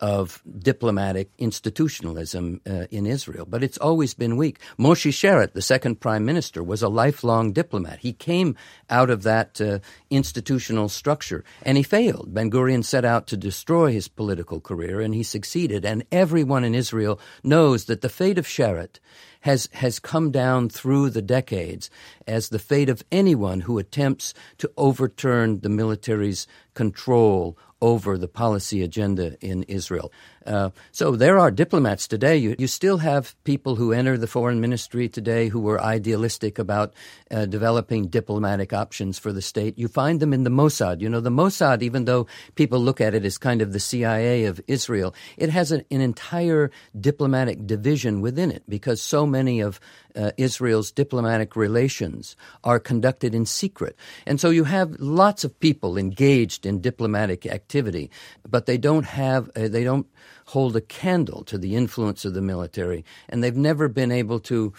of 0.00 0.42
diplomatic 0.58 1.30
institutionalism 1.38 2.60
uh, 2.68 2.86
in 2.90 3.06
Israel, 3.06 3.46
but 3.48 3.64
it's 3.64 3.78
always 3.78 4.14
been 4.14 4.36
weak. 4.36 4.58
Moshe 4.78 5.10
Sharett, 5.10 5.52
the 5.52 5.62
second 5.62 6.00
prime 6.00 6.24
minister, 6.24 6.62
was 6.62 6.82
a 6.82 6.88
lifelong 6.88 7.52
diplomat. 7.52 7.98
He 8.00 8.12
came 8.12 8.56
out 8.88 9.10
of 9.10 9.22
that 9.24 9.60
uh, 9.60 9.80
institutional 10.10 10.88
structure, 10.88 11.44
and 11.62 11.76
he 11.76 11.82
failed. 11.82 12.32
Ben 12.32 12.50
Gurion 12.50 12.84
set 12.84 13.04
out 13.04 13.26
to 13.28 13.36
destroy 13.36 13.92
his 13.92 14.08
political 14.08 14.60
career, 14.60 15.00
and 15.00 15.14
he 15.14 15.22
succeeded. 15.22 15.84
And 15.84 16.04
everyone 16.12 16.64
in 16.64 16.74
Israel 16.74 17.18
knows 17.42 17.86
that 17.86 18.00
the 18.00 18.08
fate 18.08 18.38
of 18.38 18.46
Sharett 18.46 19.00
has, 19.40 19.68
has 19.72 19.98
come 19.98 20.30
down 20.30 20.68
through 20.68 21.10
the 21.10 21.22
decades 21.22 21.90
as 22.26 22.48
the 22.48 22.58
fate 22.58 22.88
of 22.88 23.04
anyone 23.10 23.60
who 23.60 23.78
attempts 23.78 24.34
to 24.58 24.70
overturn 24.76 25.60
the 25.60 25.68
military's 25.68 26.46
control 26.74 27.56
over 27.80 28.18
the 28.18 28.28
policy 28.28 28.82
agenda 28.82 29.36
in 29.40 29.62
Israel. 29.64 30.12
Uh, 30.48 30.70
so 30.92 31.14
there 31.14 31.38
are 31.38 31.50
diplomats 31.50 32.08
today. 32.08 32.36
You, 32.38 32.56
you, 32.58 32.66
still 32.66 32.98
have 32.98 33.34
people 33.44 33.76
who 33.76 33.92
enter 33.92 34.16
the 34.16 34.26
foreign 34.26 34.62
ministry 34.62 35.06
today 35.06 35.48
who 35.48 35.60
were 35.60 35.78
idealistic 35.78 36.58
about 36.58 36.94
uh, 37.30 37.44
developing 37.44 38.08
diplomatic 38.08 38.72
options 38.72 39.18
for 39.18 39.30
the 39.30 39.42
state. 39.42 39.78
You 39.78 39.88
find 39.88 40.20
them 40.20 40.32
in 40.32 40.44
the 40.44 40.50
Mossad. 40.50 41.02
You 41.02 41.10
know, 41.10 41.20
the 41.20 41.30
Mossad, 41.30 41.82
even 41.82 42.06
though 42.06 42.26
people 42.54 42.80
look 42.80 42.98
at 42.98 43.14
it 43.14 43.26
as 43.26 43.36
kind 43.36 43.60
of 43.60 43.74
the 43.74 43.80
CIA 43.80 44.46
of 44.46 44.58
Israel, 44.66 45.14
it 45.36 45.50
has 45.50 45.70
an, 45.70 45.84
an 45.90 46.00
entire 46.00 46.70
diplomatic 46.98 47.66
division 47.66 48.22
within 48.22 48.50
it 48.50 48.62
because 48.68 49.02
so 49.02 49.26
many 49.26 49.60
of 49.60 49.78
uh, 50.16 50.32
Israel's 50.36 50.90
diplomatic 50.90 51.56
relations 51.56 52.36
are 52.64 52.80
conducted 52.80 53.34
in 53.34 53.44
secret. 53.44 53.96
And 54.26 54.40
so 54.40 54.48
you 54.48 54.64
have 54.64 54.96
lots 54.98 55.44
of 55.44 55.58
people 55.60 55.98
engaged 55.98 56.64
in 56.64 56.80
diplomatic 56.80 57.46
activity, 57.46 58.10
but 58.48 58.66
they 58.66 58.78
don't 58.78 59.04
have, 59.04 59.50
uh, 59.54 59.68
they 59.68 59.84
don't 59.84 60.06
hold 60.48 60.74
a 60.74 60.80
candle 60.80 61.44
to 61.44 61.58
the 61.58 61.76
influence 61.76 62.24
of 62.24 62.32
the 62.32 62.40
military, 62.40 63.04
and 63.28 63.44
they've 63.44 63.54
never 63.54 63.86
been 63.86 64.10
able 64.10 64.40
to 64.40 64.72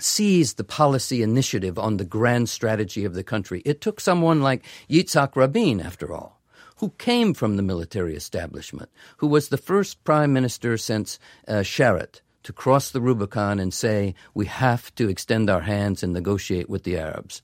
seize 0.00 0.54
the 0.54 0.64
policy 0.64 1.22
initiative 1.22 1.78
on 1.78 1.96
the 1.96 2.04
grand 2.04 2.48
strategy 2.48 3.04
of 3.04 3.14
the 3.14 3.22
country. 3.22 3.62
It 3.64 3.80
took 3.80 4.00
someone 4.00 4.42
like 4.42 4.64
Yitzhak 4.90 5.36
Rabin, 5.36 5.80
after 5.80 6.12
all, 6.12 6.40
who 6.78 6.90
came 6.98 7.32
from 7.32 7.56
the 7.56 7.62
military 7.62 8.16
establishment, 8.16 8.90
who 9.18 9.28
was 9.28 9.48
the 9.48 9.56
first 9.56 10.02
prime 10.02 10.32
minister 10.32 10.76
since 10.76 11.20
uh, 11.46 11.62
Sharett 11.62 12.20
to 12.42 12.52
cross 12.52 12.90
the 12.90 13.00
Rubicon 13.00 13.60
and 13.60 13.72
say, 13.72 14.16
we 14.34 14.46
have 14.46 14.92
to 14.96 15.08
extend 15.08 15.48
our 15.48 15.60
hands 15.60 16.02
and 16.02 16.12
negotiate 16.12 16.68
with 16.68 16.82
the 16.82 16.98
Arabs. 16.98 17.42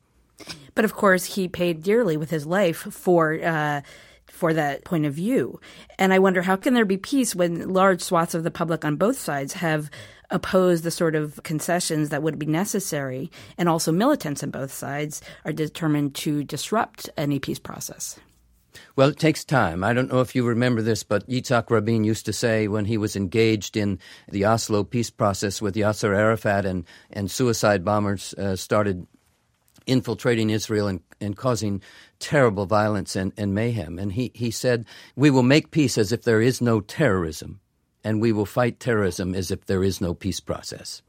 But 0.75 0.85
of 0.85 0.95
course, 0.95 1.37
he 1.37 1.47
paid 1.47 1.83
dearly 1.83 2.17
with 2.17 2.31
his 2.31 2.47
life 2.47 2.79
for 2.79 3.39
uh, 3.43 3.83
for 4.31 4.55
that 4.55 4.85
point 4.85 5.07
of 5.07 5.15
view. 5.15 5.61
And 5.99 6.13
I 6.13 6.19
wonder 6.19 6.43
how 6.43 6.57
can 6.57 6.75
there 6.75 6.85
be 6.85 6.97
peace 6.97 7.35
when 7.35 7.73
large 7.73 8.03
swaths 8.03 8.35
of 8.35 8.45
the 8.45 8.51
public 8.51 8.85
on 8.85 8.97
both 8.97 9.19
sides 9.19 9.55
have 9.55 9.91
opposed 10.31 10.85
the 10.85 10.91
sort 10.91 11.15
of 11.15 11.41
concessions 11.43 12.11
that 12.11 12.23
would 12.23 12.39
be 12.39 12.47
necessary, 12.47 13.31
and 13.57 13.69
also 13.69 13.91
militants 13.91 14.43
on 14.43 14.51
both 14.51 14.73
sides 14.73 15.23
are 15.45 15.53
determined 15.53 16.15
to 16.15 16.45
disrupt 16.45 17.09
any 17.17 17.39
peace 17.39 17.59
process. 17.59 18.19
Well, 18.95 19.09
it 19.09 19.19
takes 19.19 19.45
time. 19.45 19.83
I 19.83 19.93
don't 19.93 20.13
know 20.13 20.21
if 20.21 20.35
you 20.35 20.47
remember 20.47 20.83
this, 20.83 21.03
but 21.03 21.29
Yitzhak 21.29 21.71
Rabin 21.71 22.05
used 22.05 22.27
to 22.27 22.33
say 22.33 22.69
when 22.69 22.85
he 22.85 22.99
was 22.99 23.17
engaged 23.17 23.77
in 23.77 23.99
the 24.29 24.45
Oslo 24.45 24.85
peace 24.85 25.11
process 25.11 25.63
with 25.63 25.75
Yasser 25.75 26.17
Arafat 26.17 26.65
and, 26.65 26.85
and 27.11 27.31
suicide 27.31 27.85
bombers 27.85 28.35
uh, 28.35 28.57
started 28.57 29.07
infiltrating 29.89 30.51
Israel 30.51 30.87
and, 30.87 31.01
and 31.21 31.37
causing 31.37 31.83
terrible 32.21 32.67
violence 32.67 33.17
and, 33.17 33.33
and 33.37 33.55
mayhem. 33.55 33.99
And 33.99 34.13
he, 34.13 34.31
he 34.35 34.51
said, 34.51 34.85
We 35.17 35.31
will 35.31 35.43
make 35.43 35.71
peace 35.71 35.99
as 35.99 36.13
if 36.13 36.23
there 36.23 36.41
is 36.41 36.61
no 36.61 36.81
terrorism, 36.81 37.61
and 38.05 38.21
we 38.21 38.33
will 38.33 38.47
fight 38.47 38.79
terrorism 38.79 39.35
as 39.35 39.51
if 39.51 39.67
there 39.67 39.83
is 39.83 40.01
no 40.01 40.15
peace 40.15 40.41
process. 40.41 41.03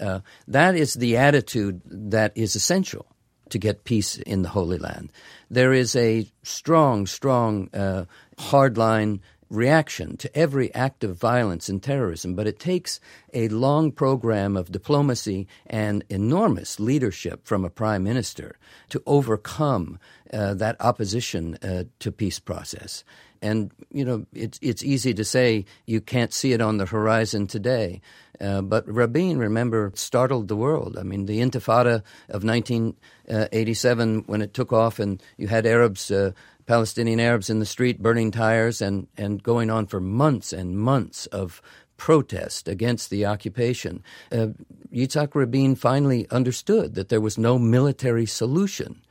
Uh, 0.00 0.20
that 0.48 0.74
is 0.74 0.94
the 0.94 1.16
attitude 1.16 1.80
that 1.86 2.32
is 2.34 2.56
essential 2.56 3.06
to 3.50 3.58
get 3.58 3.84
peace 3.84 4.18
in 4.18 4.42
the 4.42 4.48
Holy 4.48 4.78
Land. 4.78 5.12
There 5.50 5.72
is 5.72 5.94
a 5.94 6.26
strong, 6.42 7.06
strong, 7.06 7.70
uh, 7.72 8.06
hardline 8.38 9.20
reaction 9.48 10.16
to 10.16 10.36
every 10.36 10.74
act 10.74 11.04
of 11.04 11.16
violence 11.16 11.68
and 11.68 11.82
terrorism, 11.82 12.34
but 12.34 12.46
it 12.46 12.58
takes 12.58 13.00
a 13.32 13.48
long 13.48 13.92
program 13.92 14.56
of 14.56 14.72
diplomacy 14.72 15.46
and 15.66 16.04
enormous 16.08 16.80
leadership 16.80 17.46
from 17.46 17.64
a 17.64 17.70
prime 17.70 18.02
minister 18.02 18.56
to 18.88 19.02
overcome 19.06 19.98
uh, 20.32 20.54
that 20.54 20.76
opposition 20.80 21.56
uh, 21.62 21.84
to 21.98 22.10
peace 22.10 22.38
process. 22.38 23.04
And 23.42 23.70
you 23.92 24.04
know, 24.04 24.26
it's 24.32 24.58
it's 24.62 24.82
easy 24.82 25.12
to 25.14 25.24
say 25.24 25.66
you 25.84 26.00
can't 26.00 26.32
see 26.32 26.52
it 26.52 26.60
on 26.60 26.78
the 26.78 26.86
horizon 26.86 27.46
today, 27.46 28.00
uh, 28.40 28.62
but 28.62 28.86
Rabin, 28.88 29.38
remember, 29.38 29.92
startled 29.94 30.48
the 30.48 30.56
world. 30.56 30.96
I 30.98 31.02
mean, 31.02 31.26
the 31.26 31.40
Intifada 31.40 32.02
of 32.28 32.44
1987, 32.44 34.24
when 34.26 34.42
it 34.42 34.54
took 34.54 34.72
off, 34.72 34.98
and 34.98 35.22
you 35.36 35.48
had 35.48 35.66
Arabs 35.66 36.10
uh, 36.10 36.32
Palestinian 36.66 37.20
Arabs 37.20 37.48
in 37.48 37.58
the 37.58 37.66
street 37.66 38.02
burning 38.02 38.30
tires 38.30 38.82
and, 38.82 39.06
and 39.16 39.42
going 39.42 39.70
on 39.70 39.86
for 39.86 40.00
months 40.00 40.52
and 40.52 40.78
months 40.78 41.26
of 41.26 41.62
protest 41.96 42.68
against 42.68 43.10
the 43.10 43.24
occupation. 43.24 44.02
Uh, 44.30 44.48
Yitzhak 44.92 45.34
Rabin 45.34 45.74
finally 45.74 46.28
understood 46.30 46.94
that 46.94 47.08
there 47.08 47.20
was 47.20 47.38
no 47.38 47.58
military 47.58 48.26
solution 48.26 49.02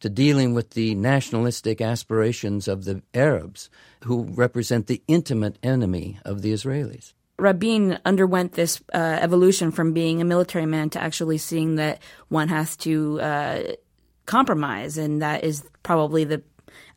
to 0.00 0.10
dealing 0.10 0.52
with 0.52 0.70
the 0.70 0.94
nationalistic 0.94 1.80
aspirations 1.80 2.68
of 2.68 2.84
the 2.84 3.02
Arabs, 3.14 3.70
who 4.04 4.24
represent 4.24 4.86
the 4.86 5.02
intimate 5.08 5.58
enemy 5.62 6.18
of 6.24 6.42
the 6.42 6.52
Israelis. 6.52 7.14
Rabin 7.38 7.98
underwent 8.04 8.52
this 8.52 8.82
uh, 8.94 8.98
evolution 8.98 9.70
from 9.70 9.92
being 9.92 10.20
a 10.20 10.24
military 10.24 10.66
man 10.66 10.90
to 10.90 11.02
actually 11.02 11.38
seeing 11.38 11.76
that 11.76 12.00
one 12.28 12.48
has 12.48 12.76
to 12.78 13.20
uh, 13.20 13.62
compromise, 14.26 14.98
and 14.98 15.22
that 15.22 15.44
is 15.44 15.64
probably 15.82 16.24
the 16.24 16.42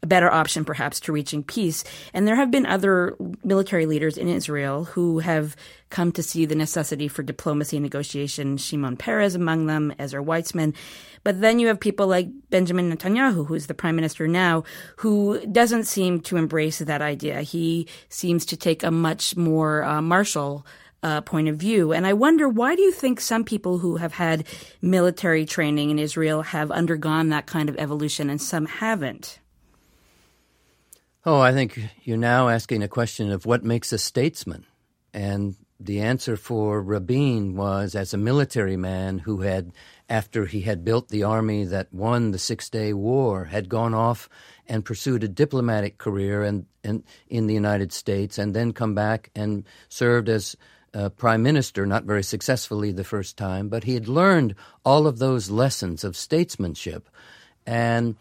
a 0.01 0.07
better 0.07 0.31
option 0.31 0.65
perhaps 0.65 1.00
to 1.01 1.12
reaching 1.12 1.43
peace. 1.43 1.83
And 2.13 2.27
there 2.27 2.36
have 2.36 2.51
been 2.51 2.65
other 2.65 3.15
military 3.43 3.86
leaders 3.86 4.17
in 4.17 4.27
Israel 4.27 4.86
who 4.86 5.19
have 5.19 5.55
come 5.89 6.12
to 6.13 6.24
see 6.24 6.45
the 6.45 6.55
necessity 6.55 7.07
for 7.07 7.24
diplomacy 7.24 7.77
and 7.77 7.83
negotiation, 7.83 8.57
Shimon 8.57 8.98
Peres 8.98 9.36
among 9.36 9.65
them, 9.65 9.93
Ezer 10.00 10.21
Weizman. 10.21 10.75
But 11.24 11.41
then 11.41 11.59
you 11.59 11.67
have 11.67 11.79
people 11.79 12.07
like 12.07 12.29
Benjamin 12.50 12.91
Netanyahu, 12.95 13.45
who's 13.45 13.67
the 13.67 13.74
prime 13.74 13.95
minister 13.95 14.27
now, 14.27 14.63
who 14.98 15.45
doesn't 15.48 15.83
seem 15.86 16.21
to 16.21 16.38
embrace 16.38 16.79
that 16.79 17.01
idea. 17.01 17.41
He 17.41 17.88
seems 18.07 18.45
to 18.48 18.57
take 18.57 18.83
a 18.83 18.91
much 18.91 19.36
more 19.36 19.83
uh, 19.83 20.01
martial 20.01 20.65
uh, 21.01 21.21
point 21.21 21.48
of 21.48 21.57
view. 21.57 21.93
And 21.93 22.05
I 22.05 22.13
wonder, 22.13 22.48
why 22.48 22.75
do 22.75 22.81
you 22.81 22.91
think 22.91 23.19
some 23.19 23.43
people 23.43 23.77
who 23.77 23.98
have 23.98 24.13
had 24.13 24.45
military 24.81 25.45
training 25.45 25.89
in 25.89 26.00
Israel 26.00 26.41
have 26.41 26.71
undergone 26.71 27.29
that 27.29 27.48
kind 27.48 27.69
of 27.69 27.77
evolution 27.77 28.29
and 28.29 28.41
some 28.41 28.65
haven't? 28.65 29.39
Oh, 31.25 31.41
I 31.41 31.51
think 31.51 31.77
you're 32.03 32.15
now 32.17 32.47
asking 32.47 32.81
a 32.81 32.88
question 32.88 33.29
of 33.31 33.45
what 33.45 33.63
makes 33.63 33.91
a 33.91 33.97
statesman. 33.97 34.65
And 35.13 35.55
the 35.77 35.99
answer 35.99 36.38
for 36.38 36.81
Rabin 36.81 37.55
was 37.55 37.93
as 37.93 38.13
a 38.13 38.17
military 38.17 38.77
man 38.77 39.19
who 39.19 39.41
had, 39.41 39.73
after 40.07 40.45
he 40.45 40.61
had 40.61 40.85
built 40.85 41.09
the 41.09 41.23
army 41.23 41.65
that 41.65 41.93
won 41.93 42.31
the 42.31 42.39
Six 42.39 42.69
Day 42.69 42.93
War, 42.93 43.45
had 43.45 43.67
gone 43.67 43.93
off 43.93 44.29
and 44.65 44.85
pursued 44.85 45.23
a 45.23 45.27
diplomatic 45.27 45.97
career 45.97 46.41
and, 46.43 46.65
in 46.83 47.47
the 47.47 47.53
United 47.53 47.91
States 47.91 48.38
and 48.38 48.55
then 48.55 48.71
come 48.71 48.95
back 48.95 49.29
and 49.35 49.65
served 49.89 50.29
as 50.29 50.55
prime 51.17 51.43
minister, 51.43 51.85
not 51.85 52.05
very 52.05 52.23
successfully 52.23 52.93
the 52.93 53.03
first 53.03 53.35
time, 53.35 53.67
but 53.67 53.83
he 53.83 53.93
had 53.93 54.07
learned 54.07 54.55
all 54.85 55.05
of 55.05 55.19
those 55.19 55.49
lessons 55.49 56.05
of 56.05 56.15
statesmanship. 56.15 57.09
And 57.65 58.15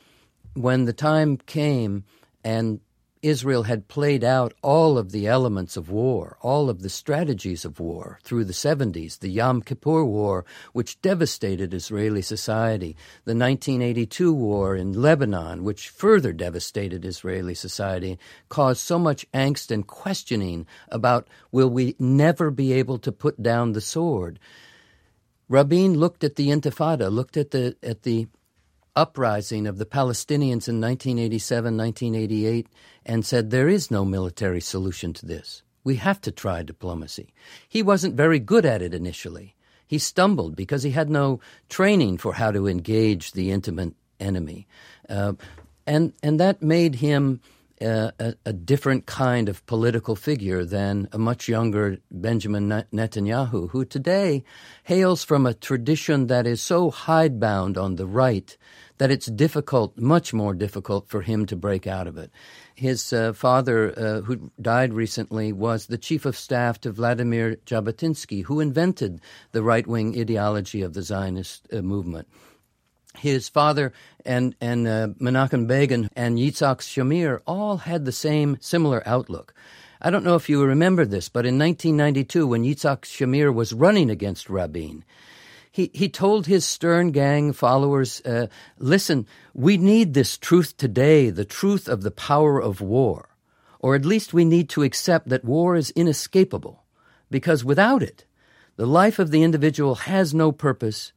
when 0.55 0.85
the 0.85 0.93
time 0.93 1.37
came 1.37 2.05
and 2.43 2.81
Israel 3.23 3.65
had 3.65 3.89
played 3.89 4.25
out 4.25 4.55
all 4.63 4.99
of 4.99 5.13
the 5.13 5.27
elements 5.27 5.77
of 5.77 5.91
war, 5.91 6.37
all 6.41 6.71
of 6.71 6.83
the 6.83 6.89
strategies 6.89 7.65
of 7.65 7.81
war 7.81 8.19
through 8.23 8.45
the 8.45 8.53
70s, 8.53 9.19
the 9.19 9.29
Yom 9.29 9.63
Kippur 9.63 10.05
War, 10.05 10.45
which 10.73 11.01
devastated 11.03 11.75
Israeli 11.75 12.23
society, 12.23 12.97
the 13.25 13.35
1982 13.35 14.33
war 14.33 14.77
in 14.77 14.93
Lebanon, 14.93 15.65
which 15.65 15.89
further 15.89 16.33
devastated 16.33 17.05
Israeli 17.05 17.55
society, 17.55 18.19
caused 18.49 18.81
so 18.81 18.99
much 18.99 19.31
angst 19.33 19.71
and 19.71 19.87
questioning 19.87 20.67
about 20.89 21.29
will 21.51 21.71
we 21.71 21.97
never 21.99 22.51
be 22.51 22.73
able 22.73 22.99
to 22.99 23.13
put 23.13 23.43
down 23.43 23.73
the 23.73 23.81
sword. 23.81 24.39
Rabin 25.49 25.95
looked 25.95 26.25
at 26.25 26.37
the 26.37 26.49
Intifada, 26.49 27.11
looked 27.11 27.37
at 27.37 27.53
the 27.53 27.77
at 27.83 28.03
the 28.03 28.29
uprising 28.99 29.69
of 29.69 29.79
the 29.79 29.87
Palestinians 29.87 30.67
in 30.69 30.81
1987, 30.81 31.77
1988, 31.77 32.67
and 33.09 33.25
said 33.25 33.51
there 33.51 33.69
is 33.69 33.91
no 33.91 34.05
military 34.05 34.61
solution 34.61 35.13
to 35.15 35.27
this. 35.27 35.63
We 35.83 35.97
have 35.97 36.21
to 36.21 36.31
try 36.31 36.63
diplomacy. 36.63 37.33
He 37.67 37.83
wasn't 37.83 38.15
very 38.15 38.39
good 38.39 38.67
at 38.67 38.83
it 38.83 38.93
initially. 38.93 39.57
He 39.87 39.99
stumbled 39.99 40.55
because 40.55 40.83
he 40.83 40.91
had 40.91 41.09
no 41.09 41.41
training 41.71 42.19
for 42.19 42.35
how 42.35 42.51
to 42.53 42.69
engage 42.69 43.33
the 43.33 43.51
intimate 43.51 43.95
enemy. 44.21 44.69
Uh, 45.09 45.33
and, 45.87 46.13
and 46.23 46.39
that 46.39 46.63
made 46.63 46.97
him 46.97 47.41
uh, 47.81 48.11
a, 48.19 48.35
a, 48.45 48.53
different 48.53 49.07
kind 49.07 49.49
of 49.49 49.65
political 49.67 50.17
figure 50.17 50.65
than 50.65 51.09
a 51.13 51.19
much 51.19 51.49
younger 51.49 51.99
Benjamin 52.11 52.69
Netanyahu, 52.93 53.71
who 53.71 53.85
today 53.85 54.43
hails 54.85 55.25
from 55.25 55.47
a 55.47 55.55
tradition 55.55 56.27
that 56.27 56.47
is 56.47 56.61
so 56.61 56.91
hidebound 56.91 57.79
on 57.79 57.97
the 57.97 58.07
right 58.07 58.57
that 58.99 59.11
it's 59.11 59.27
difficult, 59.27 59.97
much 59.97 60.35
more 60.35 60.55
difficult 60.55 61.09
for 61.09 61.23
him 61.23 61.47
to 61.47 61.57
break 61.57 61.87
out 61.87 62.07
of 62.07 62.19
it. 62.19 62.31
His 62.75 63.13
uh, 63.13 63.33
father, 63.33 63.97
uh, 63.97 64.21
who 64.23 64.51
died 64.61 64.93
recently, 64.93 65.53
was 65.53 65.87
the 65.87 65.99
chief 65.99 66.27
of 66.27 66.37
staff 66.37 66.81
to 66.81 66.93
Vladimir 66.93 67.57
Jabotinsky, 67.65 68.45
who 68.45 68.61
invented 68.61 69.21
the 69.53 69.63
right 69.63 69.87
wing 69.87 70.19
ideology 70.19 70.83
of 70.83 70.95
the 70.95 71.03
Zionist 71.03 71.67
uh, 71.73 71.81
movement. 71.81 72.29
His 73.19 73.49
father 73.49 73.93
and, 74.25 74.55
and 74.61 74.87
uh, 74.87 75.09
Menachem 75.21 75.67
Begin 75.67 76.09
and 76.15 76.39
Yitzhak 76.39 76.81
Shamir 76.81 77.41
all 77.47 77.79
had 77.79 78.05
the 78.05 78.13
same 78.13 78.59
similar 78.61 79.03
outlook. 79.07 79.55
I 80.01 80.11
don't 80.11 80.25
know 80.25 80.37
if 80.37 80.49
you 80.49 80.65
remember 80.65 81.05
this, 81.05 81.29
but 81.29 81.45
in 81.45 81.59
1992, 81.59 82.47
when 82.47 82.63
Yitzhak 82.63 83.03
Shamir 83.03 83.53
was 83.53 83.73
running 83.73 84.11
against 84.11 84.49
Rabin, 84.49 85.05
he, 85.71 85.91
he 85.93 86.09
told 86.09 86.47
his 86.47 86.65
Stern 86.65 87.11
Gang 87.11 87.53
followers, 87.53 88.21
uh, 88.23 88.47
listen, 88.79 89.27
we 89.55 89.77
need 89.77 90.15
this 90.15 90.39
truth 90.39 90.77
today, 90.77 91.31
the 91.31 91.45
truth 91.45 91.89
of 91.89 92.03
the 92.03 92.11
power 92.11 92.61
of 92.61 92.81
war. 92.81 93.29
Or 93.81 93.95
at 93.95 94.05
least 94.05 94.35
we 94.35 94.45
need 94.45 94.69
to 94.71 94.83
accept 94.83 95.29
that 95.29 95.45
war 95.45 95.77
is 95.77 95.91
inescapable, 95.91 96.83
because 97.31 97.65
without 97.65 98.03
it, 98.03 98.25
the 98.77 98.87
life 98.87 99.19
of 99.19 99.31
the 99.31 99.43
individual 99.43 99.95
has 99.97 100.35
no 100.35 100.53
purpose 100.53 101.13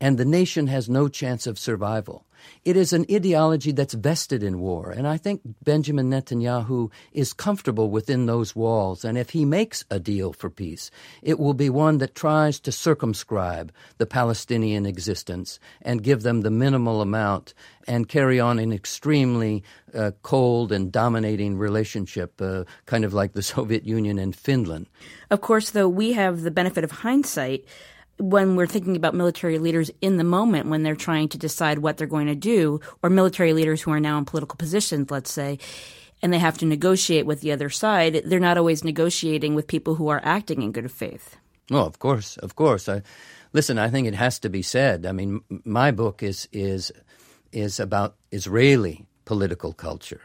and 0.00 0.18
the 0.18 0.24
nation 0.24 0.66
has 0.66 0.88
no 0.88 1.08
chance 1.08 1.46
of 1.46 1.58
survival. 1.58 2.26
It 2.64 2.76
is 2.76 2.92
an 2.92 3.06
ideology 3.10 3.72
that's 3.72 3.94
vested 3.94 4.42
in 4.42 4.58
war, 4.58 4.90
and 4.90 5.06
I 5.06 5.16
think 5.16 5.42
Benjamin 5.62 6.10
Netanyahu 6.10 6.90
is 7.12 7.32
comfortable 7.32 7.90
within 7.90 8.26
those 8.26 8.56
walls. 8.56 9.04
And 9.04 9.16
if 9.18 9.30
he 9.30 9.44
makes 9.44 9.84
a 9.90 9.98
deal 9.98 10.32
for 10.32 10.50
peace, 10.50 10.90
it 11.22 11.38
will 11.38 11.54
be 11.54 11.70
one 11.70 11.98
that 11.98 12.14
tries 12.14 12.60
to 12.60 12.72
circumscribe 12.72 13.72
the 13.98 14.06
Palestinian 14.06 14.86
existence 14.86 15.58
and 15.82 16.02
give 16.02 16.22
them 16.22 16.42
the 16.42 16.50
minimal 16.50 17.00
amount 17.00 17.54
and 17.86 18.08
carry 18.08 18.40
on 18.40 18.58
an 18.58 18.72
extremely 18.72 19.62
uh, 19.94 20.12
cold 20.22 20.72
and 20.72 20.90
dominating 20.90 21.56
relationship, 21.56 22.40
uh, 22.40 22.64
kind 22.86 23.04
of 23.04 23.12
like 23.12 23.32
the 23.32 23.42
Soviet 23.54 23.84
Union 23.84 24.18
and 24.18 24.34
Finland. 24.34 24.86
Of 25.30 25.40
course, 25.40 25.70
though, 25.70 25.88
we 25.88 26.12
have 26.12 26.42
the 26.42 26.50
benefit 26.50 26.84
of 26.84 26.90
hindsight 26.90 27.64
when 28.18 28.56
we're 28.56 28.66
thinking 28.66 28.96
about 28.96 29.14
military 29.14 29.58
leaders 29.58 29.90
in 30.00 30.16
the 30.16 30.24
moment 30.24 30.68
when 30.68 30.82
they're 30.82 30.94
trying 30.94 31.28
to 31.28 31.38
decide 31.38 31.78
what 31.78 31.96
they're 31.96 32.06
going 32.06 32.28
to 32.28 32.34
do, 32.34 32.80
or 33.02 33.10
military 33.10 33.52
leaders 33.52 33.82
who 33.82 33.90
are 33.90 34.00
now 34.00 34.18
in 34.18 34.24
political 34.24 34.56
positions, 34.56 35.10
let's 35.10 35.32
say, 35.32 35.58
and 36.22 36.32
they 36.32 36.38
have 36.38 36.58
to 36.58 36.66
negotiate 36.66 37.26
with 37.26 37.40
the 37.40 37.52
other 37.52 37.68
side, 37.68 38.22
they're 38.24 38.40
not 38.40 38.56
always 38.56 38.84
negotiating 38.84 39.54
with 39.54 39.66
people 39.66 39.96
who 39.96 40.08
are 40.08 40.20
acting 40.24 40.62
in 40.62 40.72
good 40.72 40.90
faith. 40.90 41.36
Well, 41.70 41.86
of 41.86 41.98
course, 41.98 42.36
of 42.38 42.56
course. 42.56 42.88
I, 42.88 43.02
listen, 43.52 43.78
I 43.78 43.90
think 43.90 44.06
it 44.06 44.14
has 44.14 44.38
to 44.40 44.48
be 44.48 44.62
said. 44.62 45.06
I 45.06 45.12
mean, 45.12 45.42
my 45.64 45.90
book 45.90 46.22
is 46.22 46.48
is 46.52 46.92
is 47.52 47.80
about 47.80 48.16
Israeli 48.30 49.06
political 49.24 49.72
culture. 49.72 50.20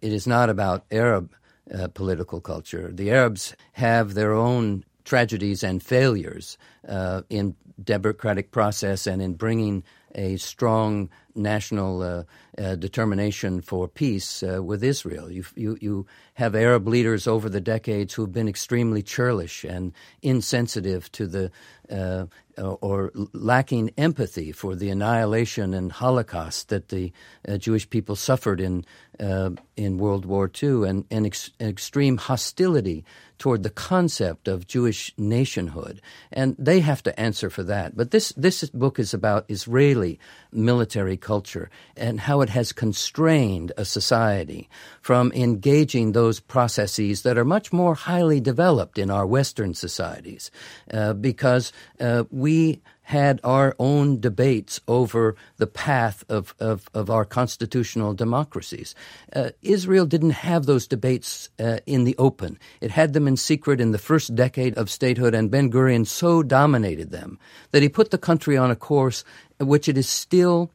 It 0.00 0.12
is 0.12 0.26
not 0.26 0.50
about 0.50 0.84
Arab 0.90 1.32
uh, 1.72 1.88
political 1.88 2.40
culture. 2.40 2.90
The 2.92 3.10
Arabs 3.10 3.54
have 3.72 4.14
their 4.14 4.32
own 4.32 4.84
tragedies 5.04 5.62
and 5.62 5.82
failures 5.82 6.58
uh, 6.88 7.22
in 7.30 7.54
democratic 7.82 8.50
process 8.50 9.06
and 9.06 9.20
in 9.20 9.34
bringing 9.34 9.84
a 10.14 10.36
strong 10.36 11.10
national 11.34 12.02
uh, 12.02 12.24
uh, 12.56 12.76
determination 12.76 13.60
for 13.60 13.88
peace 13.88 14.42
uh, 14.42 14.62
with 14.62 14.82
Israel. 14.84 15.30
You, 15.30 15.44
you, 15.54 15.78
you 15.80 16.06
have 16.34 16.54
Arab 16.54 16.86
leaders 16.86 17.26
over 17.26 17.48
the 17.48 17.60
decades 17.60 18.14
who 18.14 18.22
have 18.22 18.32
been 18.32 18.48
extremely 18.48 19.02
churlish 19.02 19.64
and 19.64 19.92
insensitive 20.22 21.10
to 21.12 21.26
the 21.26 21.50
uh, 21.90 22.26
or 22.56 23.10
lacking 23.32 23.90
empathy 23.98 24.52
for 24.52 24.74
the 24.74 24.88
annihilation 24.88 25.74
and 25.74 25.92
Holocaust 25.92 26.68
that 26.68 26.88
the 26.88 27.12
uh, 27.46 27.56
Jewish 27.58 27.88
people 27.90 28.16
suffered 28.16 28.60
in 28.60 28.84
uh, 29.20 29.50
in 29.76 29.98
World 29.98 30.24
War 30.24 30.50
II, 30.62 30.88
and, 30.88 31.04
and 31.08 31.26
ex- 31.26 31.50
extreme 31.60 32.16
hostility 32.16 33.04
toward 33.38 33.62
the 33.62 33.70
concept 33.70 34.48
of 34.48 34.66
Jewish 34.66 35.12
nationhood, 35.16 36.00
and 36.32 36.56
they 36.58 36.80
have 36.80 37.02
to 37.04 37.20
answer 37.20 37.50
for 37.50 37.62
that. 37.64 37.96
But 37.96 38.10
this 38.10 38.32
this 38.36 38.64
book 38.70 38.98
is 38.98 39.14
about 39.14 39.44
Israeli 39.48 40.18
military 40.52 41.16
culture 41.24 41.68
and 41.96 42.20
how 42.20 42.42
it 42.42 42.50
has 42.50 42.72
constrained 42.72 43.72
a 43.76 43.84
society 43.84 44.68
from 45.00 45.32
engaging 45.32 46.12
those 46.12 46.38
processes 46.40 47.22
that 47.22 47.38
are 47.38 47.44
much 47.56 47.72
more 47.72 47.94
highly 47.94 48.40
developed 48.40 48.98
in 48.98 49.10
our 49.10 49.26
Western 49.26 49.74
societies, 49.74 50.50
uh, 50.92 51.12
because 51.14 51.72
uh, 52.00 52.24
we 52.30 52.80
had 53.04 53.38
our 53.44 53.76
own 53.78 54.18
debates 54.18 54.80
over 54.88 55.36
the 55.58 55.66
path 55.66 56.24
of, 56.30 56.54
of, 56.58 56.88
of 56.94 57.10
our 57.10 57.24
constitutional 57.24 58.14
democracies. 58.14 58.94
Uh, 59.36 59.50
Israel 59.60 60.06
didn't 60.06 60.30
have 60.30 60.64
those 60.64 60.86
debates 60.86 61.50
uh, 61.58 61.78
in 61.84 62.04
the 62.04 62.16
open. 62.16 62.58
It 62.80 62.90
had 62.90 63.12
them 63.12 63.28
in 63.28 63.36
secret 63.36 63.80
in 63.80 63.92
the 63.92 63.98
first 63.98 64.34
decade 64.34 64.78
of 64.78 64.90
statehood, 64.90 65.34
and 65.34 65.50
Ben 65.50 65.70
Gurion 65.70 66.06
so 66.06 66.42
dominated 66.42 67.10
them 67.10 67.38
that 67.72 67.82
he 67.82 67.90
put 67.90 68.10
the 68.10 68.18
country 68.18 68.56
on 68.56 68.70
a 68.70 68.76
course 68.76 69.22
which 69.60 69.88
it 69.88 69.98
is 69.98 70.08
still 70.08 70.70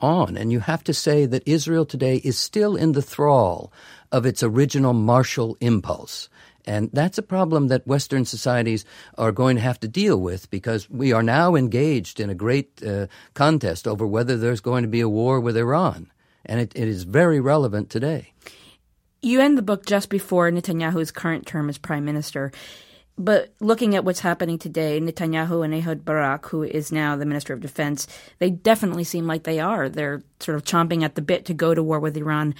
on. 0.00 0.36
And 0.36 0.52
you 0.52 0.60
have 0.60 0.84
to 0.84 0.94
say 0.94 1.26
that 1.26 1.42
Israel 1.46 1.86
today 1.86 2.16
is 2.16 2.38
still 2.38 2.76
in 2.76 2.92
the 2.92 3.02
thrall 3.02 3.72
of 4.12 4.26
its 4.26 4.42
original 4.42 4.92
martial 4.92 5.56
impulse. 5.60 6.28
And 6.66 6.90
that's 6.92 7.18
a 7.18 7.22
problem 7.22 7.68
that 7.68 7.86
Western 7.86 8.24
societies 8.24 8.84
are 9.18 9.32
going 9.32 9.56
to 9.56 9.62
have 9.62 9.80
to 9.80 9.88
deal 9.88 10.18
with 10.18 10.50
because 10.50 10.88
we 10.88 11.12
are 11.12 11.22
now 11.22 11.54
engaged 11.54 12.20
in 12.20 12.30
a 12.30 12.34
great 12.34 12.82
uh, 12.82 13.06
contest 13.34 13.86
over 13.86 14.06
whether 14.06 14.36
there's 14.36 14.60
going 14.60 14.82
to 14.82 14.88
be 14.88 15.00
a 15.00 15.08
war 15.08 15.40
with 15.40 15.56
Iran. 15.56 16.10
And 16.46 16.60
it, 16.60 16.72
it 16.74 16.88
is 16.88 17.04
very 17.04 17.40
relevant 17.40 17.90
today. 17.90 18.32
You 19.20 19.40
end 19.40 19.56
the 19.56 19.62
book 19.62 19.86
just 19.86 20.10
before 20.10 20.50
Netanyahu's 20.50 21.10
current 21.10 21.46
term 21.46 21.68
as 21.68 21.78
prime 21.78 22.04
minister. 22.04 22.52
But 23.16 23.54
looking 23.60 23.94
at 23.94 24.04
what's 24.04 24.20
happening 24.20 24.58
today, 24.58 25.00
Netanyahu 25.00 25.64
and 25.64 25.72
Ehud 25.72 26.04
Barak, 26.04 26.46
who 26.46 26.64
is 26.64 26.90
now 26.90 27.14
the 27.14 27.26
Minister 27.26 27.52
of 27.52 27.60
Defense, 27.60 28.08
they 28.38 28.50
definitely 28.50 29.04
seem 29.04 29.26
like 29.26 29.44
they 29.44 29.60
are. 29.60 29.88
They're 29.88 30.22
sort 30.40 30.56
of 30.56 30.64
chomping 30.64 31.04
at 31.04 31.14
the 31.14 31.22
bit 31.22 31.44
to 31.44 31.54
go 31.54 31.74
to 31.74 31.82
war 31.82 32.00
with 32.00 32.16
Iran. 32.16 32.54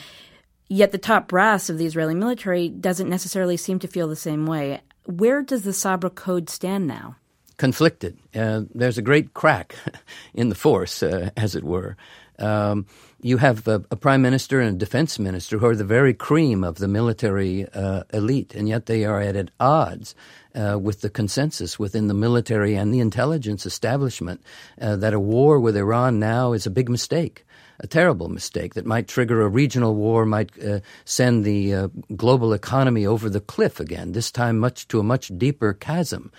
Yet 0.69 0.93
the 0.93 0.99
top 0.99 1.29
brass 1.29 1.69
of 1.69 1.79
the 1.79 1.87
Israeli 1.87 2.14
military 2.14 2.69
doesn't 2.69 3.09
necessarily 3.09 3.57
seem 3.57 3.81
to 3.81 3.88
feel 3.88 4.09
the 4.09 4.17
same 4.17 4.47
way. 4.47 4.81
Where 5.07 5.43
does 5.43 5.62
the 5.62 5.73
Sabra 5.73 6.11
Code 6.11 6.49
stand 6.49 6.87
now? 6.87 7.17
Conflicted. 7.57 8.19
Uh, 8.35 8.62
there's 8.75 8.99
a 8.99 9.03
great 9.03 9.35
crack 9.35 9.75
in 10.35 10.49
the 10.49 10.55
force, 10.55 11.03
uh, 11.03 11.31
as 11.37 11.55
it 11.55 11.64
were. 11.64 11.97
Um, 12.38 12.87
you 13.21 13.37
have 13.38 13.69
a, 13.69 13.85
a, 13.93 13.97
prime 13.97 14.23
minister 14.23 14.61
and 14.61 14.75
a 14.75 14.79
defense 14.79 15.21
minister 15.21 15.59
who 15.59 15.67
are 15.67 15.77
the 15.77 15.85
very 15.85 16.12
cream 16.12 16.64
of 16.64 16.79
the 16.79 16.88
military 16.88 17.64
uh, 17.73 18.03
elite, 18.12 18.55
and 18.57 18.69
yet 18.69 18.87
they 18.87 19.05
are 19.05 19.21
at 19.21 19.51
odds 19.61 20.17
uh, 20.55 20.79
with 20.79 21.01
the 21.01 21.11
consensus 21.11 21.79
within 21.79 22.09
the 22.09 22.14
military 22.14 22.75
and 22.75 22.93
the 22.93 23.01
intelligence 23.01 23.67
establishment 23.67 24.43
uh, 24.81 24.97
that 24.97 25.14
a 25.14 25.21
war 25.21 25.61
with 25.61 25.77
Iran 25.77 26.19
now 26.19 26.53
is 26.53 26.67
a 26.67 26.71
big 26.71 26.88
mistake 26.88 27.45
a 27.81 27.87
terrible 27.87 28.29
mistake 28.29 28.75
that 28.75 28.87
might 28.87 29.09
trigger 29.09 29.43
a 29.43 29.49
regional 29.49 29.95
war, 29.95 30.25
might 30.25 30.51
uh, 30.62 30.81
send 31.05 31.45
the 31.45 31.75
uh, 31.75 31.88
global 32.17 32.53
economy 32.53 33.07
over 33.07 33.29
the 33.29 33.40
cliff 33.40 33.81
again, 33.81 34.12
this 34.12 34.31
time 34.31 34.59
much 34.59 34.87
to 34.88 35.01
a 35.01 35.03
much 35.03 35.37
deeper 35.37 35.73
chasm. 35.73 36.31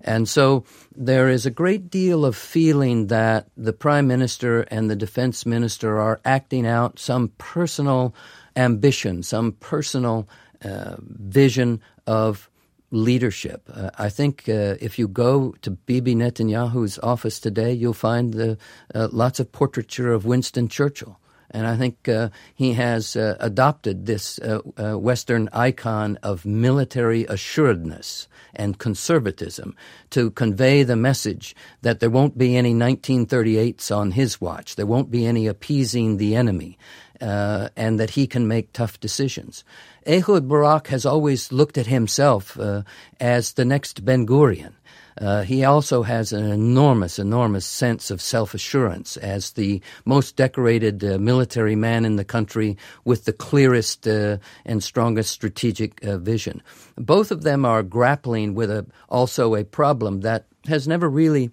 And 0.00 0.28
so 0.28 0.64
there 0.94 1.28
is 1.28 1.44
a 1.44 1.50
great 1.50 1.90
deal 1.90 2.24
of 2.24 2.36
feeling 2.36 3.08
that 3.08 3.48
the 3.56 3.72
prime 3.72 4.06
minister 4.06 4.60
and 4.62 4.88
the 4.88 4.96
defense 4.96 5.44
minister 5.44 5.98
are 5.98 6.20
acting 6.24 6.66
out 6.66 6.98
some 6.98 7.32
personal 7.38 8.14
ambition, 8.56 9.22
some 9.22 9.52
personal 9.52 10.28
uh, 10.64 10.96
vision 11.00 11.80
of 12.06 12.48
leadership. 12.90 13.68
Uh, 13.72 13.90
I 13.98 14.08
think 14.08 14.48
uh, 14.48 14.76
if 14.80 14.98
you 14.98 15.08
go 15.08 15.54
to 15.62 15.70
Bibi 15.70 16.14
Netanyahu's 16.14 16.98
office 17.02 17.38
today, 17.38 17.72
you'll 17.72 17.92
find 17.92 18.34
the, 18.34 18.58
uh, 18.94 19.08
lots 19.12 19.40
of 19.40 19.52
portraiture 19.52 20.12
of 20.12 20.24
Winston 20.24 20.68
Churchill. 20.68 21.18
And 21.50 21.66
I 21.66 21.76
think 21.76 22.08
uh, 22.08 22.28
he 22.54 22.74
has 22.74 23.16
uh, 23.16 23.36
adopted 23.40 24.04
this 24.04 24.38
uh, 24.38 24.60
Western 24.98 25.48
icon 25.52 26.18
of 26.22 26.44
military 26.44 27.24
assuredness 27.24 28.28
and 28.54 28.78
conservatism 28.78 29.74
to 30.10 30.30
convey 30.30 30.82
the 30.82 30.96
message 30.96 31.56
that 31.80 32.00
there 32.00 32.10
won't 32.10 32.36
be 32.36 32.56
any 32.56 32.74
1938s 32.74 33.94
on 33.94 34.10
his 34.10 34.40
watch. 34.40 34.76
There 34.76 34.86
won't 34.86 35.10
be 35.10 35.24
any 35.24 35.46
appeasing 35.46 36.18
the 36.18 36.36
enemy. 36.36 36.76
And 37.20 37.98
that 38.00 38.10
he 38.10 38.26
can 38.26 38.46
make 38.46 38.72
tough 38.72 39.00
decisions. 39.00 39.64
Ehud 40.06 40.48
Barak 40.48 40.88
has 40.88 41.04
always 41.04 41.52
looked 41.52 41.76
at 41.78 41.86
himself 41.86 42.58
uh, 42.58 42.82
as 43.20 43.52
the 43.52 43.64
next 43.64 44.04
Ben 44.04 44.26
Gurion. 44.26 44.72
Uh, 45.20 45.42
he 45.42 45.64
also 45.64 46.02
has 46.02 46.32
an 46.32 46.50
enormous, 46.50 47.18
enormous 47.18 47.66
sense 47.66 48.10
of 48.10 48.22
self 48.22 48.54
assurance 48.54 49.16
as 49.16 49.52
the 49.52 49.82
most 50.04 50.36
decorated 50.36 51.02
uh, 51.02 51.18
military 51.18 51.74
man 51.74 52.04
in 52.04 52.16
the 52.16 52.24
country 52.24 52.76
with 53.04 53.24
the 53.24 53.32
clearest 53.32 54.06
uh, 54.06 54.38
and 54.64 54.82
strongest 54.82 55.32
strategic 55.32 56.04
uh, 56.04 56.18
vision. 56.18 56.62
Both 56.96 57.30
of 57.30 57.42
them 57.42 57.64
are 57.64 57.82
grappling 57.82 58.54
with 58.54 58.70
a, 58.70 58.86
also 59.08 59.56
a 59.56 59.64
problem 59.64 60.20
that 60.20 60.46
has 60.68 60.86
never 60.86 61.08
really 61.08 61.50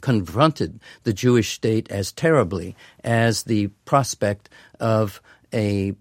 confronted 0.00 0.80
the 1.04 1.12
Jewish 1.12 1.54
state 1.54 1.90
as 1.90 2.12
terribly 2.12 2.76
as 3.04 3.44
the 3.44 3.68
prospect 3.84 4.48
of 4.80 5.20
a 5.54 5.94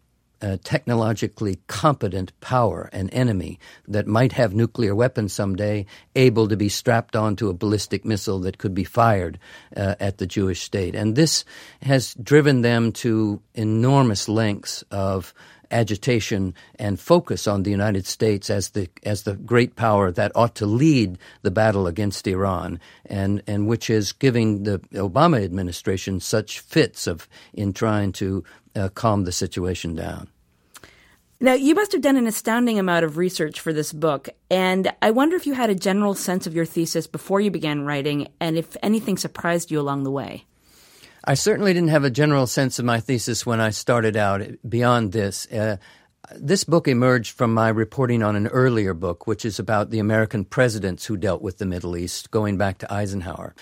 technologically 0.64 1.60
competent 1.68 2.40
power, 2.40 2.90
an 2.94 3.10
enemy 3.10 3.60
that 3.88 4.06
might 4.06 4.34
have 4.34 4.54
nuclear 4.54 4.94
weapons 4.94 5.34
someday, 5.34 5.86
able 6.16 6.48
to 6.48 6.58
be 6.58 6.70
strapped 6.70 7.16
onto 7.16 7.50
a 7.50 7.54
ballistic 7.54 8.06
missile 8.06 8.40
that 8.40 8.58
could 8.58 8.76
be 8.76 8.84
fired 8.84 9.40
uh, 9.76 9.96
at 10.00 10.18
the 10.18 10.28
Jewish 10.28 10.62
state. 10.62 10.94
And 10.94 11.16
this 11.16 11.46
has 11.82 12.14
driven 12.16 12.62
them 12.62 12.92
to 12.94 13.42
enormous 13.54 14.30
lengths 14.30 14.84
of 14.92 15.34
agitation 15.76 16.54
and 16.80 17.00
focus 17.00 17.48
on 17.48 17.64
the 17.64 17.72
United 17.72 18.06
States 18.08 18.50
as 18.50 18.70
the 18.70 18.90
as 19.04 19.24
the 19.24 19.36
great 19.36 19.76
power 19.76 20.12
that 20.12 20.32
ought 20.34 20.56
to 20.56 20.66
lead 20.66 21.18
the 21.42 21.52
battle 21.52 21.86
against 21.86 22.28
Iran, 22.28 22.80
and 23.06 23.44
and 23.46 23.68
which 23.68 23.90
is 23.90 24.14
giving 24.14 24.64
the 24.64 24.80
Obama 24.94 25.44
administration 25.44 26.20
such 26.20 26.60
fits 26.62 27.08
of 27.08 27.28
in 27.54 27.74
trying 27.74 28.12
to 28.14 28.44
uh, 28.76 28.90
calm 28.90 29.26
the 29.26 29.32
situation 29.32 29.96
down. 29.96 30.30
Now, 31.42 31.54
you 31.54 31.76
must 31.76 31.92
have 31.92 32.02
done 32.02 32.16
an 32.16 32.28
astounding 32.28 32.80
amount 32.80 33.04
of 33.04 33.18
research 33.18 33.60
for 33.60 33.74
this 33.74 33.92
book, 33.92 34.30
and 34.50 34.94
I 35.02 35.12
wonder 35.12 35.36
if 35.36 35.46
you 35.46 35.54
had 35.54 35.70
a 35.70 35.76
general 35.76 36.14
sense 36.14 36.48
of 36.48 36.56
your 36.56 36.66
thesis 36.66 37.08
before 37.08 37.42
you 37.42 37.52
began 37.52 37.86
writing, 37.86 38.30
and 38.40 38.58
if 38.58 38.78
anything 38.82 39.18
surprised 39.18 39.70
you 39.70 39.80
along 39.80 40.04
the 40.04 40.12
way. 40.12 40.46
I 41.28 41.34
certainly 41.34 41.74
didn't 41.74 41.90
have 41.90 42.04
a 42.04 42.12
general 42.12 42.46
sense 42.46 42.78
of 42.78 42.86
my 42.86 43.00
thesis 43.00 43.46
when 43.46 43.60
I 43.60 43.72
started 43.72 44.16
out 44.16 44.44
beyond 44.68 45.12
this. 45.12 45.52
Uh, 45.52 45.78
this 46.36 46.64
book 46.64 46.88
emerged 46.88 47.36
from 47.36 47.52
my 47.54 47.70
reporting 47.70 48.22
on 48.22 48.36
an 48.36 48.48
earlier 48.48 48.94
book, 48.94 49.26
which 49.26 49.44
is 49.44 49.58
about 49.58 49.90
the 49.90 50.00
American 50.00 50.46
presidents 50.46 51.06
who 51.06 51.18
dealt 51.18 51.42
with 51.42 51.58
the 51.58 51.66
Middle 51.66 51.98
East, 51.98 52.30
going 52.30 52.58
back 52.58 52.78
to 52.80 52.94
Eisenhower. 52.94 53.56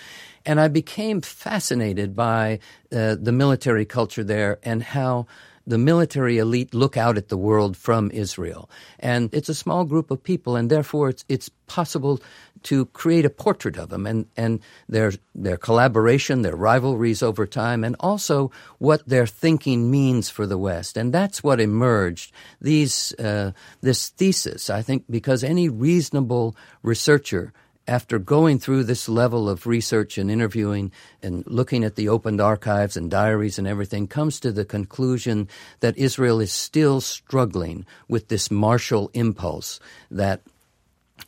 And 0.46 0.60
I 0.60 0.68
became 0.68 1.22
fascinated 1.22 2.16
by 2.16 2.60
uh, 2.92 3.16
the 3.20 3.32
military 3.32 3.86
culture 3.86 4.24
there 4.26 4.60
and 4.64 4.84
how 4.84 5.28
the 5.66 5.78
military 5.78 6.38
elite 6.38 6.74
look 6.74 6.98
out 6.98 7.18
at 7.18 7.30
the 7.30 7.38
world 7.38 7.78
from 7.78 8.12
Israel. 8.12 8.70
And 9.00 9.34
it's 9.34 9.50
a 9.50 9.56
small 9.56 9.86
group 9.86 10.12
of 10.12 10.24
people, 10.24 10.56
and 10.56 10.70
therefore 10.70 11.10
it's, 11.10 11.26
it's 11.30 11.50
possible 11.68 12.22
to 12.64 12.86
create 12.88 13.26
a 13.26 13.30
portrait 13.30 13.78
of 13.78 13.90
them 13.90 14.06
and, 14.06 14.26
and 14.38 14.60
their, 14.88 15.12
their 15.36 15.58
collaboration, 15.58 16.42
their 16.42 16.56
rivalries 16.56 17.22
over 17.22 17.46
time, 17.46 17.84
and 17.84 17.96
also 18.00 18.52
what 18.78 19.08
their 19.08 19.28
thinking 19.28 19.92
means 19.92 20.30
for 20.30 20.46
the 20.46 20.58
West. 20.58 20.98
And 20.98 21.14
that's 21.14 21.44
what 21.44 21.60
emerged, 21.60 22.32
these, 22.62 23.14
uh, 23.20 23.52
this 23.82 24.10
thesis, 24.10 24.70
I 24.70 24.82
think, 24.82 25.06
because 25.10 25.44
any 25.44 25.70
reasonable 25.70 26.56
researcher 26.82 27.54
after 27.88 28.18
going 28.18 28.60
through 28.60 28.84
this 28.84 29.10
level 29.10 29.50
of 29.50 29.68
research 29.68 30.18
and 30.18 30.32
interviewing 30.32 30.92
and 31.22 31.46
looking 31.48 31.84
at 31.84 31.96
the 31.96 32.10
opened 32.10 32.40
archives 32.40 32.96
and 32.96 33.12
diaries 33.12 33.60
and 33.60 33.68
everything, 33.68 34.08
comes 34.08 34.40
to 34.40 34.52
the 34.52 34.66
conclusion 34.66 35.50
that 35.82 35.98
Israel 35.98 36.40
is 36.40 36.52
still 36.52 37.02
struggling 37.02 37.86
with 38.08 38.30
this 38.30 38.50
martial 38.50 39.12
impulse 39.14 39.80
that 40.10 40.42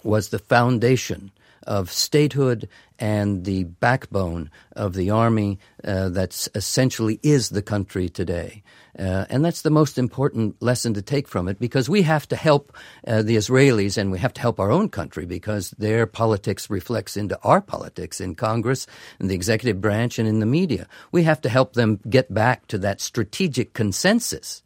was 0.03 0.29
the 0.29 0.39
foundation 0.39 1.31
of 1.65 1.91
statehood 1.91 2.67
and 2.99 3.43
the 3.45 3.65
backbone 3.65 4.49
of 4.75 4.93
the 4.93 5.09
army 5.09 5.59
uh, 5.83 6.09
that 6.09 6.47
essentially 6.55 7.19
is 7.23 7.49
the 7.49 7.61
country 7.61 8.09
today. 8.09 8.63
Uh, 8.97 9.25
and 9.29 9.43
that's 9.43 9.63
the 9.63 9.69
most 9.69 9.97
important 9.97 10.55
lesson 10.61 10.93
to 10.93 11.01
take 11.01 11.27
from 11.27 11.49
it 11.49 11.59
because 11.59 11.89
we 11.89 12.01
have 12.01 12.25
to 12.27 12.35
help 12.35 12.75
uh, 13.05 13.21
the 13.21 13.35
Israelis 13.35 13.97
and 13.97 14.09
we 14.09 14.19
have 14.19 14.33
to 14.33 14.39
help 14.39 14.57
our 14.59 14.71
own 14.71 14.87
country 14.87 15.25
because 15.25 15.71
their 15.71 16.07
politics 16.07 16.69
reflects 16.69 17.17
into 17.17 17.37
our 17.43 17.59
politics 17.59 18.21
in 18.21 18.35
Congress, 18.35 18.87
in 19.19 19.27
the 19.27 19.35
executive 19.35 19.81
branch, 19.81 20.17
and 20.17 20.29
in 20.29 20.39
the 20.39 20.45
media. 20.45 20.87
We 21.11 21.23
have 21.23 21.41
to 21.41 21.49
help 21.49 21.73
them 21.73 21.99
get 22.09 22.33
back 22.33 22.67
to 22.67 22.77
that 22.79 23.01
strategic 23.01 23.73
consensus 23.73 24.63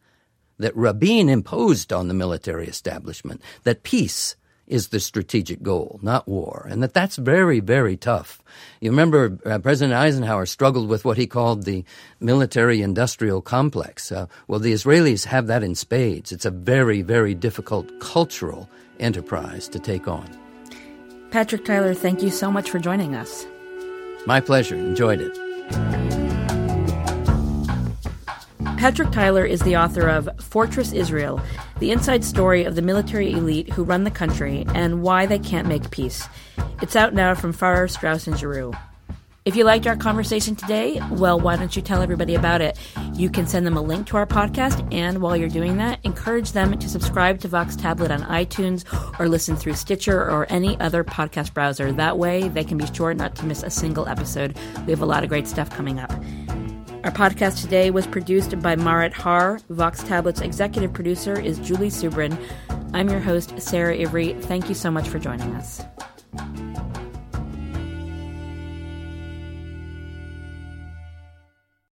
that 0.59 0.75
Rabin 0.75 1.29
imposed 1.29 1.91
on 1.91 2.07
the 2.07 2.13
military 2.13 2.67
establishment, 2.67 3.41
that 3.63 3.83
peace 3.83 4.35
is 4.69 4.89
the 4.89 4.99
strategic 4.99 5.61
goal, 5.61 5.99
not 6.01 6.27
war, 6.27 6.67
and 6.69 6.81
that 6.81 6.93
that's 6.93 7.17
very, 7.17 7.59
very 7.59 7.97
tough. 7.97 8.41
You 8.79 8.91
remember 8.91 9.37
uh, 9.45 9.59
President 9.59 9.97
Eisenhower 9.97 10.45
struggled 10.45 10.87
with 10.87 11.03
what 11.03 11.17
he 11.17 11.27
called 11.27 11.63
the 11.63 11.83
military-industrial 12.19 13.41
complex. 13.41 14.11
Uh, 14.11 14.27
well, 14.47 14.59
the 14.59 14.71
Israelis 14.71 15.25
have 15.25 15.47
that 15.47 15.63
in 15.63 15.75
spades. 15.75 16.31
It's 16.31 16.45
a 16.45 16.51
very, 16.51 17.01
very 17.01 17.33
difficult 17.33 17.99
cultural 17.99 18.69
enterprise 18.99 19.67
to 19.69 19.79
take 19.79 20.07
on. 20.07 20.29
Patrick 21.31 21.65
Tyler, 21.65 21.93
thank 21.93 22.21
you 22.21 22.29
so 22.29 22.51
much 22.51 22.69
for 22.69 22.79
joining 22.79 23.15
us. 23.15 23.45
My 24.25 24.39
pleasure. 24.39 24.75
Enjoyed 24.75 25.21
it. 25.21 26.18
Patrick 28.79 29.11
Tyler 29.11 29.43
is 29.43 29.59
the 29.59 29.75
author 29.75 30.07
of 30.07 30.29
Fortress 30.39 30.93
Israel 30.93 31.41
The 31.79 31.91
Inside 31.91 32.23
Story 32.23 32.63
of 32.63 32.75
the 32.75 32.81
Military 32.81 33.33
Elite 33.33 33.67
Who 33.73 33.83
Run 33.83 34.05
the 34.05 34.09
Country 34.09 34.65
and 34.73 35.03
Why 35.03 35.25
They 35.25 35.37
Can't 35.37 35.67
Make 35.67 35.91
Peace. 35.91 36.25
It's 36.81 36.95
out 36.95 37.13
now 37.13 37.35
from 37.35 37.51
Farrar, 37.51 37.89
Straus, 37.89 38.25
and 38.25 38.39
Giroux. 38.39 38.71
If 39.43 39.57
you 39.57 39.65
liked 39.65 39.85
our 39.85 39.97
conversation 39.97 40.55
today, 40.55 41.01
well, 41.11 41.37
why 41.37 41.57
don't 41.57 41.75
you 41.75 41.81
tell 41.81 42.01
everybody 42.01 42.35
about 42.35 42.61
it? 42.61 42.79
You 43.15 43.29
can 43.29 43.47
send 43.47 43.67
them 43.67 43.75
a 43.75 43.81
link 43.81 44.07
to 44.07 44.17
our 44.17 44.25
podcast, 44.25 44.87
and 44.93 45.21
while 45.21 45.35
you're 45.35 45.49
doing 45.49 45.75
that, 45.75 45.99
encourage 46.05 46.53
them 46.53 46.79
to 46.79 46.87
subscribe 46.87 47.41
to 47.41 47.49
Vox 47.49 47.75
Tablet 47.75 48.11
on 48.11 48.21
iTunes 48.21 48.85
or 49.19 49.27
listen 49.27 49.57
through 49.57 49.73
Stitcher 49.73 50.21
or 50.21 50.47
any 50.49 50.79
other 50.79 51.03
podcast 51.03 51.53
browser. 51.53 51.91
That 51.91 52.17
way, 52.17 52.47
they 52.47 52.63
can 52.63 52.77
be 52.77 52.85
sure 52.93 53.13
not 53.13 53.35
to 53.35 53.45
miss 53.45 53.61
a 53.61 53.69
single 53.69 54.07
episode. 54.07 54.57
We 54.85 54.91
have 54.91 55.01
a 55.01 55.05
lot 55.05 55.23
of 55.23 55.29
great 55.29 55.49
stuff 55.49 55.69
coming 55.69 55.99
up. 55.99 56.13
Our 57.01 57.11
podcast 57.11 57.61
today 57.61 57.91
was 57.91 58.05
produced 58.05 58.59
by 58.59 58.75
Marit 58.75 59.13
Har. 59.13 59.61
Vox 59.69 60.03
Tablet's 60.03 60.41
executive 60.41 60.91
producer 60.91 61.39
is 61.39 61.57
Julie 61.59 61.89
Subrin. 61.89 62.37
I'm 62.93 63.09
your 63.09 63.21
host, 63.21 63.61
Sarah 63.61 63.95
Ivry. 63.95 64.33
Thank 64.41 64.67
you 64.67 64.75
so 64.75 64.91
much 64.91 65.07
for 65.07 65.17
joining 65.17 65.55
us. 65.55 65.81